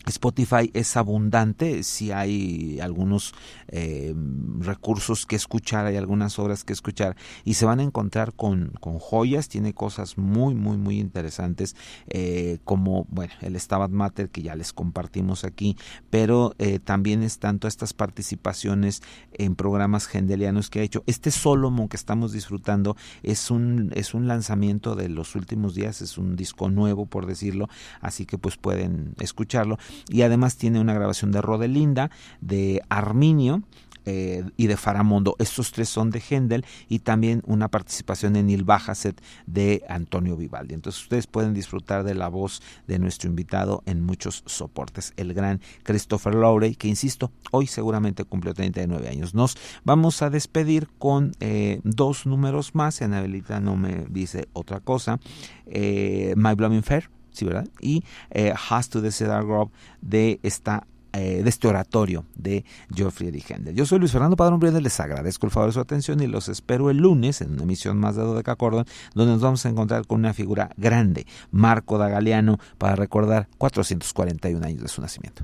Spotify 0.09 0.71
es 0.73 0.95
abundante, 0.97 1.83
si 1.83 2.11
hay 2.11 2.79
algunos 2.79 3.33
eh, 3.67 4.13
recursos 4.59 5.25
que 5.25 5.35
escuchar, 5.35 5.85
hay 5.85 5.97
algunas 5.97 6.39
obras 6.39 6.63
que 6.63 6.73
escuchar 6.73 7.15
y 7.43 7.55
se 7.55 7.65
van 7.65 7.79
a 7.79 7.83
encontrar 7.83 8.33
con, 8.33 8.71
con 8.79 8.99
joyas, 8.99 9.49
tiene 9.49 9.73
cosas 9.73 10.17
muy, 10.17 10.55
muy, 10.55 10.77
muy 10.77 10.99
interesantes 10.99 11.75
eh, 12.07 12.59
como, 12.63 13.05
bueno, 13.09 13.33
el 13.41 13.59
Stabat 13.59 13.91
Mater 13.91 14.29
que 14.29 14.41
ya 14.41 14.55
les 14.55 14.73
compartimos 14.73 15.43
aquí, 15.43 15.77
pero 16.09 16.53
eh, 16.57 16.79
también 16.79 17.23
están 17.23 17.59
todas 17.59 17.73
estas 17.73 17.93
participaciones 17.93 19.01
en 19.33 19.55
programas 19.55 20.07
gendelianos 20.07 20.69
que 20.69 20.79
ha 20.79 20.83
hecho. 20.83 21.03
Este 21.07 21.31
Solomon 21.31 21.89
que 21.89 21.97
estamos 21.97 22.31
disfrutando 22.31 22.95
es 23.23 23.51
un, 23.51 23.91
es 23.93 24.13
un 24.13 24.27
lanzamiento 24.27 24.95
de 24.95 25.09
los 25.09 25.35
últimos 25.35 25.75
días, 25.75 26.01
es 26.01 26.17
un 26.17 26.35
disco 26.35 26.69
nuevo 26.69 27.05
por 27.05 27.25
decirlo, 27.25 27.67
así 28.01 28.25
que 28.25 28.37
pues 28.37 28.57
pueden 28.57 29.13
escucharlo 29.19 29.77
y 30.09 30.21
además 30.21 30.57
tiene 30.57 30.79
una 30.79 30.93
grabación 30.93 31.31
de 31.31 31.41
Rodelinda, 31.41 32.11
de 32.41 32.81
Arminio, 32.89 33.63
eh, 34.09 34.45
y 34.55 34.67
de 34.67 34.77
Faramondo. 34.77 35.35
Estos 35.37 35.73
tres 35.73 35.89
son 35.89 36.11
de 36.11 36.21
Händel 36.21 36.65
y 36.87 36.99
también 36.99 37.43
una 37.45 37.67
participación 37.67 38.37
en 38.37 38.49
Il 38.49 38.63
Bajaset 38.63 39.21
de 39.47 39.83
Antonio 39.89 40.37
Vivaldi. 40.37 40.75
Entonces 40.75 41.01
ustedes 41.01 41.27
pueden 41.27 41.53
disfrutar 41.53 42.05
de 42.05 42.15
la 42.15 42.29
voz 42.29 42.61
de 42.87 42.99
nuestro 42.99 43.29
invitado 43.29 43.83
en 43.85 44.01
muchos 44.01 44.43
soportes, 44.45 45.11
el 45.17 45.33
gran 45.33 45.59
Christopher 45.83 46.35
Lowry, 46.35 46.75
que 46.75 46.87
insisto, 46.87 47.33
hoy 47.51 47.67
seguramente 47.67 48.23
cumplió 48.23 48.53
39 48.53 49.09
años. 49.09 49.33
Nos 49.33 49.57
vamos 49.83 50.21
a 50.21 50.29
despedir 50.29 50.87
con 50.97 51.33
eh, 51.41 51.81
dos 51.83 52.25
números 52.25 52.75
más, 52.75 53.01
Anabelita 53.01 53.59
no 53.59 53.75
me 53.75 54.05
dice 54.09 54.47
otra 54.53 54.79
cosa, 54.79 55.19
eh, 55.65 56.33
My 56.37 56.53
Blooming 56.53 56.83
Fair 56.83 57.09
¿sí, 57.37 57.45
verdad? 57.45 57.67
Y 57.79 58.03
eh, 58.31 58.53
Has 58.69 58.89
to 58.89 59.01
the 59.01 59.11
Cedar 59.11 59.45
Grove 59.45 59.71
de 60.01 60.39
esta 60.43 60.85
eh, 61.13 61.41
de 61.41 61.49
este 61.49 61.67
oratorio 61.67 62.25
de 62.35 62.63
Geoffrey 62.93 63.29
Friedrich 63.29 63.49
Händel. 63.49 63.75
Yo 63.75 63.85
soy 63.85 63.97
Luis 63.97 64.11
Fernando 64.11 64.35
Padrón 64.35 64.59
Briones, 64.59 64.83
les 64.83 64.99
agradezco 64.99 65.47
el 65.47 65.51
favor 65.51 65.69
de 65.69 65.73
su 65.73 65.79
atención 65.79 66.21
y 66.21 66.27
los 66.27 66.47
espero 66.47 66.91
el 66.91 66.97
lunes 66.97 67.41
en 67.41 67.53
una 67.53 67.63
emisión 67.63 67.97
más 67.97 68.15
de 68.15 68.21
Dodeca 68.21 68.55
Cordon, 68.55 68.85
donde 69.15 69.31
nos 69.33 69.41
vamos 69.41 69.65
a 69.65 69.69
encontrar 69.69 70.05
con 70.05 70.19
una 70.19 70.33
figura 70.33 70.69
grande, 70.77 71.25
Marco 71.49 71.97
da 71.97 72.09
Galeano, 72.09 72.59
para 72.77 72.95
recordar 72.95 73.47
441 73.57 74.63
años 74.63 74.81
de 74.81 74.87
su 74.89 75.01
nacimiento. 75.01 75.43